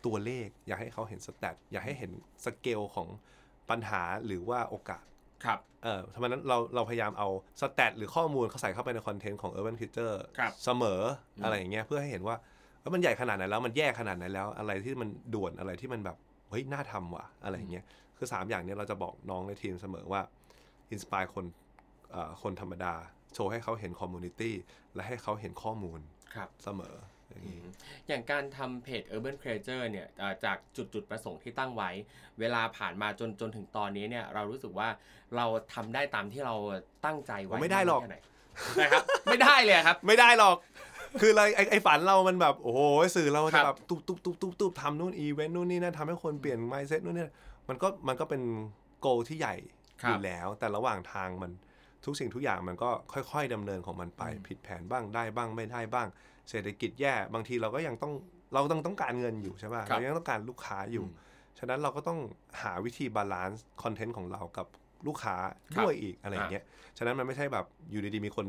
[0.07, 2.13] ตัวเลข อยากให้เขาเห็นสแตทอยากให้เห็น
[2.45, 3.09] สเกลของ
[3.71, 5.05] ปัญหาหรือว่าโอกาส
[5.45, 7.29] ครับเออทำไมนั้นเราเราพยายามเอา
[7.61, 11.01] สแตทหรือข้อมูลเขาใส่เข้าไปในคอนเทนต์ของ Urban Future ครับเสมอ
[11.43, 12.37] อะไรอย่างเงี้ยเพื่อให้เห็นว่า
[12.81, 16.17] เอ้ยมันใหญ่ขนาดไหนแล้วมันแย่ขนาดไหนแล้ว อะไรที่มันด่วนอะไรที่มันแบบ
[16.51, 17.85] เฮ้ยน่าทำว่ะอะไรอย่างเงี้ย
[18.17, 20.23] คือ 3 อย่างเนี้ยเราจะบอกน้องในทีมเสมอว่า
[20.91, 21.45] inspire คน
[22.11, 22.95] เอ่อคนธรรมดา
[23.35, 24.55] โชว์ให้เขาเห็น community
[24.95, 26.01] และให้เขาเห็นข้อมูล
[26.35, 26.95] ครับเสมอ
[27.31, 27.63] อย่างนี้
[28.09, 31.91] อย่างการทำเพจ Urban Creature เนี่ยเอ่อจากจุดจุดประสงค์ที่ตั้งไว้
[32.41, 34.89] เวลาผ่านมาจนจนถึงตอนนี้เนี่ยเรารู้สึกว่า
[35.37, 36.55] เราทำได้ตามที่เรา
[37.05, 38.17] ตั้งใจไว้ไม่ได้หรอกแค่นั้น
[38.81, 40.57] นะครับไม่ได้เลยครับ ไม่ได้หรอก
[41.21, 42.81] คืออะไรไอ้ไอ้ฝันเรามันแบบโอ้โห
[43.17, 47.37] สื่อเราครัจะบแบบตุ๊บตุ๊บตุ๊บตุ๊บตุ๊บทำนู่นอีเวนต์นู่นนี่นั่นทำให้คนเปลี่ยน mindset นู่นนี่นั่น
[47.69, 48.43] มันก็มันก็เป็น
[49.01, 49.55] goal ที่ใหญ่
[50.03, 51.51] ครัอบยู่แล้ว แต่ระหว่างทางมัน
[52.05, 56.09] ทุกสิ่งทุกอย่างมันก็ค่อย ๆดำเนินของมันไปอืมผิดแผนบ้างได้บ้างไม่ได้บ้าง
[56.51, 58.13] เศรษฐกิจแย่บางทีเราก็ยังต้อง
[58.55, 62.19] เราต้องต้องการเงินอยู่ใช่ป่ะครับเรายังต้องการลูกค้าอยู่อืมฉะนั้นเราก็ต้อง
[62.63, 64.67] หาวิธี balance คอนเทนต์ของเรากับ
[65.07, 65.37] ลูกค้า
[65.75, 66.65] ครับด้วยอีกอะไรอย่างเงี้ย
[66.99, 68.47] ฉะนั้นมันไม่ใช่แบบอยู่ดีๆมีคน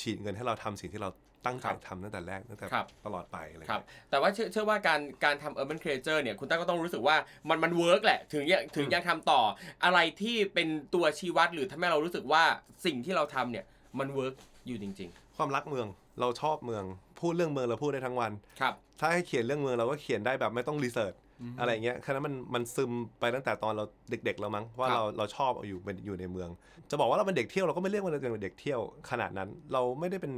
[0.00, 1.10] ฉีดเงินให้เราทำสิ่งที่เรา
[1.46, 7.16] ตั้งใจครับทำตั้งแต่แรกตั้งแต่ครับตลอดไปอะไรครับเงี้ยแต่ว่าเชื่อเชื่อว่าการการทำ Urban Creature เนี่ยคุณเตอร์ก็ต้องรู้สึกว่า
[7.48, 9.40] มันมัน work แหละ ถึงยังถึงยังทำต่อ
[9.84, 12.44] อะไรที่เป็นตัวชี้วัดหรือทำให้เรารู้สึกว่า
[12.86, 13.64] สิ่งที่เราทำเนี่ย
[13.98, 14.34] มัน work
[14.66, 15.86] อยู่จริงความรักเมือง
[16.20, 16.84] เราชอบเมือง
[17.22, 21.14] พูดเรื่องเมืองเราพูดได้ทั้งวัน ครับ ถ้าให้เขียนเรื่องเมืองเราก็เขียนได้แบบไม่ต้อง research
[21.60, 26.48] อะไรเงี้ยแค่นั้นมันมันซึมไปตั้งแต่ตอนเราเด็กๆแล้วมั้งว่าครับ เราเราชอบอยู่เป็นอยู่ในเมือง
[26.90, 28.80] จะบอกว่าเราเป็นเด็กเที่ยวเราก็ไม่เรียกว่าเราเป็นเด็กเที่ยว
[29.10, 30.32] ขนาดนั้น เราไม่ได้เป็น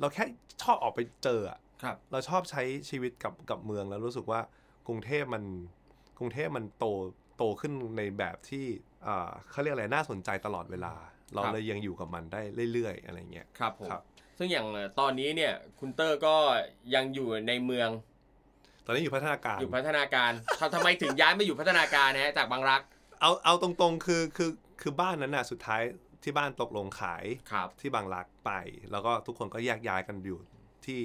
[0.00, 0.24] เราแค่
[0.62, 4.40] ชอบออกไปเจออะ ครับ เราชอบใช้ชีวิตกับกับเมืองแล้วรู้สึกว่า
[4.88, 5.44] กรุงเทพมัน
[6.18, 6.86] กรุงเทพมันโต
[7.36, 8.66] โตขึ้นในแบบที่
[9.06, 10.94] อ่าเขาเรียกอะไรน่าสนใจตลอดเวลา
[11.34, 12.40] เราครับ เลยยังอยู่กับมันได้
[12.72, 14.02] เรื่อยๆ อะไรเงี้ย ครับผมครับ
[14.42, 14.68] ซึ่งอย่าง
[15.00, 16.36] ตอนนี้เนี่ยคุณเตอร์ก็
[16.94, 17.88] ยังอยู่ในเมือง
[18.86, 22.80] ตอนนี้อยู่พัฒนาการ อยู่พัฒนาการทำทำไมถึงย้ายมาอยู่พัฒนาการนะฮะจากบางรัก
[23.20, 24.50] เอาเอาตรงๆคือคือ
[24.80, 25.82] คือบ้านนั้นน่ะสุดท้าย
[26.22, 28.50] ที่บ้านตกลงขายครับ ที่บางรักไป
[28.92, 30.38] แล้วก็ทุกคนก็แยกย้ายกันอยู่
[30.86, 31.00] ที่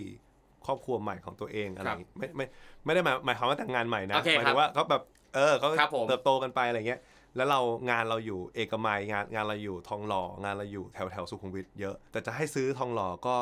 [0.65, 2.45] ครอบครัวใหม่ของตัวเองอะไรอย่างงี้ไม่ไม่
[2.85, 5.01] ไม่ได้หมายหมายความว่าแต่งงานใหม่นะโอเคหมายครัถึบงว่าเขาแบบ
[5.35, 6.99] เออเขาครับผม เติบโตกันไปอะไรเงี้ย
[7.37, 13.37] แล้วเรางานเราอยู่เอกมัยงานงานเราอยู่ทองหล่องานเราอยู่แถวแถวสุขุมวิทเยอะ แต่จะให้ซื้อทองหล่อก็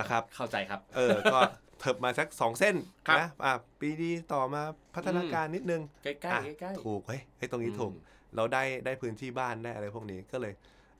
[0.00, 1.38] นะครับ เข้าใจครับ เออก็
[1.80, 2.74] เถิบมาสักสองเส้น
[3.08, 4.62] ครับนะอะปีดีต่อมา
[4.94, 7.92] พัฒนาการนิดนึงใกล้อะๆใกล้ๆถูกเฮ้ยเฮ้ยตรงนี้อืมถูก
[8.36, 10.52] เราได้ได้พื้นที่บ้านได้อะไรพวกนี้ก็เลย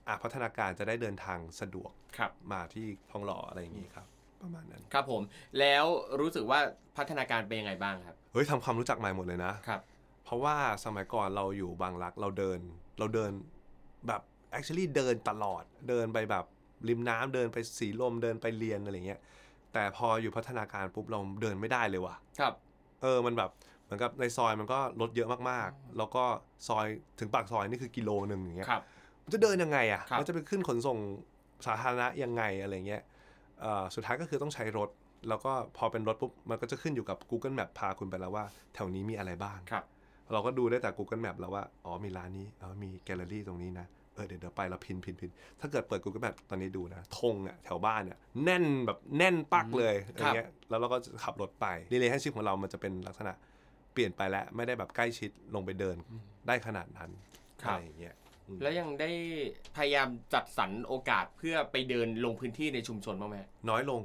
[0.09, 4.07] อะพัฒนาการจะได้เดินทางสะดวกครับมาที่ทองหล่ออะไรอย่างนี้ครับ
[4.42, 5.23] ประมาณนั้นครับผม
[5.61, 5.85] แล้ว
[6.21, 6.61] รู้สึกว่า
[6.99, 9.81] พัฒนาการเป็นยังไงบ้างครับเฮ้ยทำความรู้จักใหม่หมดเลยนะครับ
[10.29, 12.59] เพราะว่าสมัยก่อนเราอยู่บางรักเราเดิน
[12.99, 13.31] เราเดิน
[14.07, 14.23] แบบ
[14.57, 16.45] actually เดินตลอดเดินไปแบบ
[16.88, 19.21] ริมน้ำเดินไปสีลมเดินไปเรียนอะไรเงี้ย
[19.73, 22.55] แต่พออยู่พัฒนาการปุ๊บเราเดินไม่ได้เลยว่ะครับ
[23.03, 23.51] เออมันแบบ
[23.85, 26.25] เหมือนกับในซอยมันก็รถเยอะมากๆ แล้วก็
[26.69, 26.87] ซอย
[27.21, 28.83] ถึงปากซอยนี่คือกิโลหนึ่งอย่างเงี้ยครับ
[29.25, 30.99] มันจะเดินยังไงอะครับมันจะไปขึ้นขนส่ง
[31.67, 33.03] สาธารณะยังไงอะไรเงี้ย
[33.61, 34.91] เอ่อสุดท้ายก็คือต้องใช้รถ
[35.29, 39.85] แล้วก็พอเป็นรถปุ๊บมันก็จะขึ้นอยู่กับ Google Map พาคุณไปแล้วว่า แถวนี้มีอะไรบ้างครับ
[40.33, 53.33] เราก็ดูได้แต่ Google Map แล้วว่า อ๋อมีร้านนี้อ๋อมีแกลเลอรี่ตรงนี้นะ เออเดี๋ยวเดี๋ยวไปแล้วพินพินพิน ถ้าเกิดเปิด Google Map ตอนนี้ดูนะธงอะแถวบ้านเนี่ยแน่นแบบแน่นปักเลยอะไรเงี้ยแล้วเราก็จะขับรถไป relationship ของเรามันจะเป็นลักษณะ
[53.93, 55.97] เปลี่ยนไปแล้วไม่ได้แบบใกล้ชิดลงไปเดิน
[56.47, 57.11] ได้ขนาดนั้น
[57.62, 58.17] ครับอะไรอย่างเงี้ย
[58.62, 59.11] แล้วยังได้
[59.77, 64.03] พยายามจัดสรรโอกาสเพื่อไปเดินลงพื้นที่ในชุมชนบ้างไหมฮะน้อยลง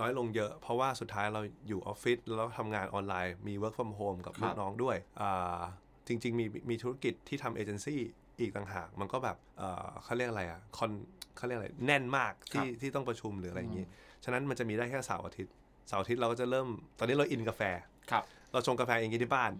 [0.00, 5.60] น้อยลงเยอะ เพราะว่าสุดท้ายเราอยู่ออฟฟิศแล้วทำงานออนไลน์มี work from home กับครับลูกน้องด้วยอ่า
[6.06, 8.00] จริง ๆ มีมีธุรกิจที่ทำเอเจนซี่
[8.40, 10.90] อีกต่างหาก มันก็แบบเอ่อเขาเรียกอะไรอะคอน
[11.36, 13.86] เขาเรียกอะไรแน่นมากที่ที่ต้องประชุมหรืออะไรอย่างงี้
[14.24, 15.54] ฉะนั้นมันจะมีได้แค่เสาร์อาทิตย์
[15.88, 17.62] เสาร์อาทิตย์เราก็จะเริ่มตอนนี้เราอินกาแฟ
[18.10, 19.50] ครับเราชงกาแฟเองที่บ้าน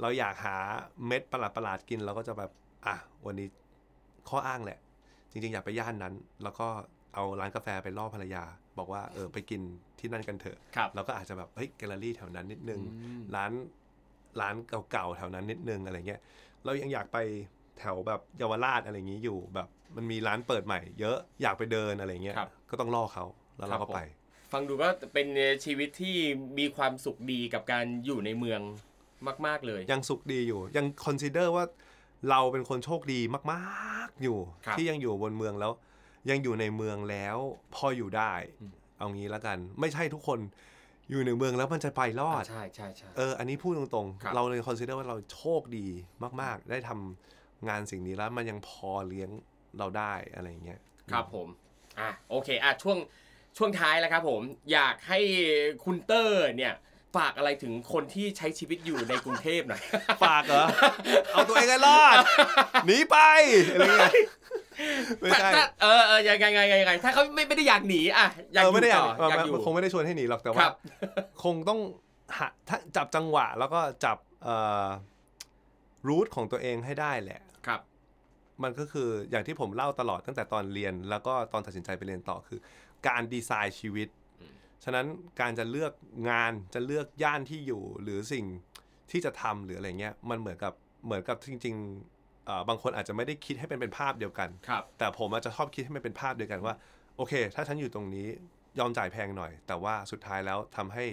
[0.00, 0.56] เราอยากหา
[1.06, 2.50] เม็ดประหลาดประหลาดๆกินเราก็จะแบบ
[2.86, 3.48] อะวันนี้
[4.28, 4.78] ข้ออ้างแหละ
[5.32, 6.66] จริง ๆ อยากไปย่านนั้น แล้วก็
[7.14, 8.44] เอาร้านกาแฟไปล่อภรรยา
[8.80, 9.60] บอกว่าเออไปกิน
[9.98, 13.52] ที่นั่นกันเถอะครับเราก็อาจจะแบบเฮ้ยแกลเลอรี่แถวนั้นนิดนึงอืมร้าน
[14.40, 14.54] ร้าน
[14.90, 16.20] เก่าๆแถวนั้นนิดนึงอะไรเงี้ย
[16.64, 17.18] เรายังอยากไป
[17.78, 23.24] แถวแบบเยาวราชอะไรอย่างงี้อยู่แบบมันมีร้านเปิดใหม่ เยอะอยากไปเดินอะไรเงี้ยครับก็ต้องล่อเขา
[23.58, 24.00] แล้วเราครัก็บผมไป
[24.52, 25.28] ฟังดูก็เป็น
[25.64, 26.16] ชีวิตที่
[26.58, 28.60] มีความสุขดีกับการอยู่ในเมือง
[29.46, 31.64] มาก ๆเลย ยังสุขดีอยู่ ยัง consider ว่า
[32.30, 33.20] เราเป็นคนโชคดี
[33.52, 35.72] มาก ๆอยู่ครับที่ยังอยู่บนเมืองแล้ว
[36.30, 37.36] ยังอยู่ในเมืองแล้ว
[37.74, 40.38] พออยู่ได้อืมเอางี้แล้วกัน ไม่ใช่ทุกคน
[41.10, 45.86] อยู่ในเมืองแล้วมันจะไปรอดใช่ใช่ใช่เอออันนี้พูดตรงครับๆเราเลย consider ว่าเราโชคดี
[46.42, 49.30] มาก ๆ ได้ทำงานสิ่งนี้แล้วมันยังพอเลี้ยง
[49.78, 50.80] เราได้อะไรอย่างเงี้ย
[51.12, 51.48] ครับผม
[52.00, 52.98] อะโอเคอะช่วง
[53.56, 55.18] ช่วงท้ายแล้วครับผมอยากให้
[55.84, 56.74] คุณเตอร์เนี่ย
[57.16, 59.82] ฝากอะไรถึงคนที่ใช้ชีวิตอยู่ในกรุงเทพหน่อย
[60.22, 60.64] ฝากเหรอ
[61.32, 62.16] เอาตัวเองให้รอด
[62.86, 63.16] หนีไป
[63.72, 64.12] อะไรเงี้ย
[65.20, 70.72] ไม่ใช่ถ้าเออเออยังไงยังไงยังไงถ้าเขาไม่ไม่ได้อยากหนีอะอยากเอออไม่ยู่ได้อยาต่กออยากอยู่ มันคงไม่ได้ชวนให้หนีหรอกแต่คว่า รับ
[71.44, 71.80] คงต้อง
[72.36, 74.86] หาถ้าจับจังหวะแล้วก็จับเอ่อ
[76.08, 77.80] รูทของตัวเองให้ได้แหละ ครับ
[78.62, 82.58] มันก็คืออย่างที่ผมเล่าตลอดตั้งแต่ตอนเรียน แล้วก็ตอนตัดสินใจไปเรียนต่อคือ
[83.08, 84.08] การดีไซน์ชีวิต
[84.84, 85.06] ฉะนั้น
[85.40, 85.92] การจะเลือก
[86.30, 88.46] งานจะเลือกย่านที่อยู่หรือสิ่ง
[89.10, 90.72] ที่จะทำหรืออะไรเงี้ยมันเหมือนกับ
[91.04, 92.19] เหมือนกับจริงๆเอ่อ
[92.68, 96.74] บางคนอาจจะไม่ได้คิดให้เป็นเป็นภาพเดียวกันครับแต่ผมอาจจะชอบคิดให้มันเป็นภาพเดียวกันว่า
[97.16, 98.26] โอเค ถ้าฉันอยู่ตรงนี้
[98.78, 101.04] ยอมจ่ายแพงหน่อย แต่ว่าสุดท้ายแล้วทำให้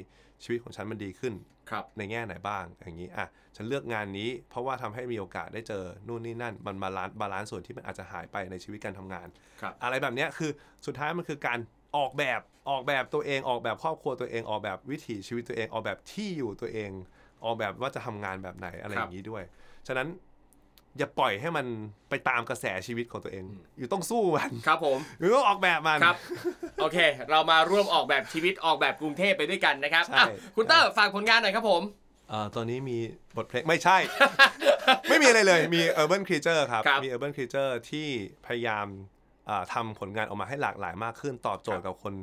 [0.43, 1.34] ชีวิตของฉันมันดีขึ้น
[1.69, 9.28] ครับในแง่ไหนบ้าง อย่างนี้อะฉันเลือกงานนี้ เพราะว่าทำให้มีโอกาสได้เจอนู่นนี่นั่นมัน balance balance ส่วนที่มันอาจจะหายไปในชีวิตการทำงาน
[9.62, 10.51] ครับอะไรแบบเนี้ยคือ
[10.86, 11.59] สุดท้ายมันคือการ
[11.97, 16.91] ออกแบบออกแบบตัวเองออกแบบครอบครัวตัวเองออกแบบวิถีชีวิตตัวเองออกแบบที่อยู่ตัวเอง
[17.45, 19.43] ออกแบบว่าจะทำงานแบบไหนอะไรอย่างนี้ด้วย
[19.88, 20.07] ฉะนั้น
[20.98, 21.66] อย่าปล่อยให้มัน
[22.10, 23.43] ไปตามกระแสชีวิตของตัวเอง
[23.78, 26.18] อยู่ต้องสู้มันครับผมอยู่ต้องออกแบบมันครับ
[26.82, 26.98] โอเค
[27.32, 31.82] เรามาร่วมออกแบบชีวิตออกแบบกรุงเทพไปด้วยกันนะครับใช่อะคุณเตอร์ฝากผลงานหน่อยครับผม
[32.30, 32.98] เอ่อตอนนี้มี
[33.36, 33.98] บทเพลงไม่ใช่
[35.10, 38.08] ไม่มีอะไรเลยมี Urban Creature ครับครับมี Urban Creature ที่
[38.45, 38.86] พยายาม
[39.50, 42.14] อ่าทำผลงานออกมาให้หลากหลายมากขึ้นตอบโจทย์กับคน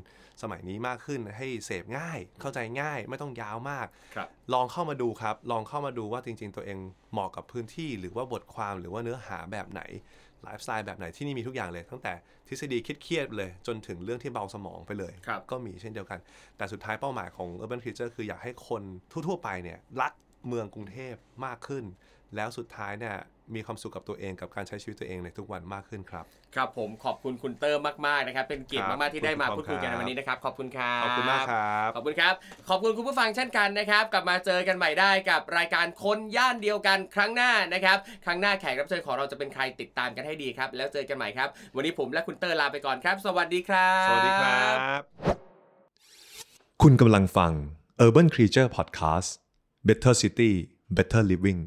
[0.42, 6.78] สมัยนี้มากขึ้นให้เสพง่ายเข้าใจง่ายไม่ต้องยาวมากครับลองเข้ามาดูครับ ลองเข้ามาดูว่าจริง ๆ ตัวเอง
[7.12, 9.82] เหมาะกับพื้นที่ หรือว่าบทความหรือว่าเนื้อหาแบบไหน
[10.42, 12.12] ไลฟ์สไตล์แบบไหนที่นี่มีทุกอย่างเลย ตั้งแต่
[12.48, 16.18] ทฤษฎีเครียดๆเลย จนถึงเรื่องที่เบาสมองไปเลยครับก็มีเช่นเดียวกัน
[16.56, 20.12] แต่สุดท้ายเป้าหมายของ Urban Creature คืออยากให้คนทั่วๆไปเนี่ยรัก
[20.48, 21.14] เมืองกรุงเทพ
[21.44, 21.84] มากขึ้น
[22.36, 23.16] แล้วสุดท้ายเนี่ย
[23.54, 26.24] มีความสุขกับตัวเองกับการใช้ชีวิตตัวเองในทุกวันมากขึ้นครับ
[26.54, 32.34] ครับผมขอบคุณคุณเตอร์มากๆนะครับ เป็นเกียรติครับมากๆที่ได้มาขอบคุณครับพูดคุยกันในวันนี้นะครับ ขอบคุณครับขอบคุณมากครับขอบคุณครับ
[32.68, 44.64] ขอบคุณคุณผู้ฟังเช่นกันนะครับ กลับมาเจอกันใหม่ได้กับรายการคนย่านเดียวกันครั้งหน้านะครับ ครั้งหน้าแขกรับเชิญของเราจะเป็นใครติดตามกันให้ดีครับ แล้วเจอกันใหม่ครับ วันนี้ผมและคุณเตอร์ลาไปก่อนครับ สวัสดีครับ สวัสดีครั
[44.98, 45.00] บ
[46.82, 47.52] คุณกำลังฟัง
[48.04, 49.28] Urban Creature Podcast
[49.88, 50.52] Better City
[50.96, 51.60] Better Living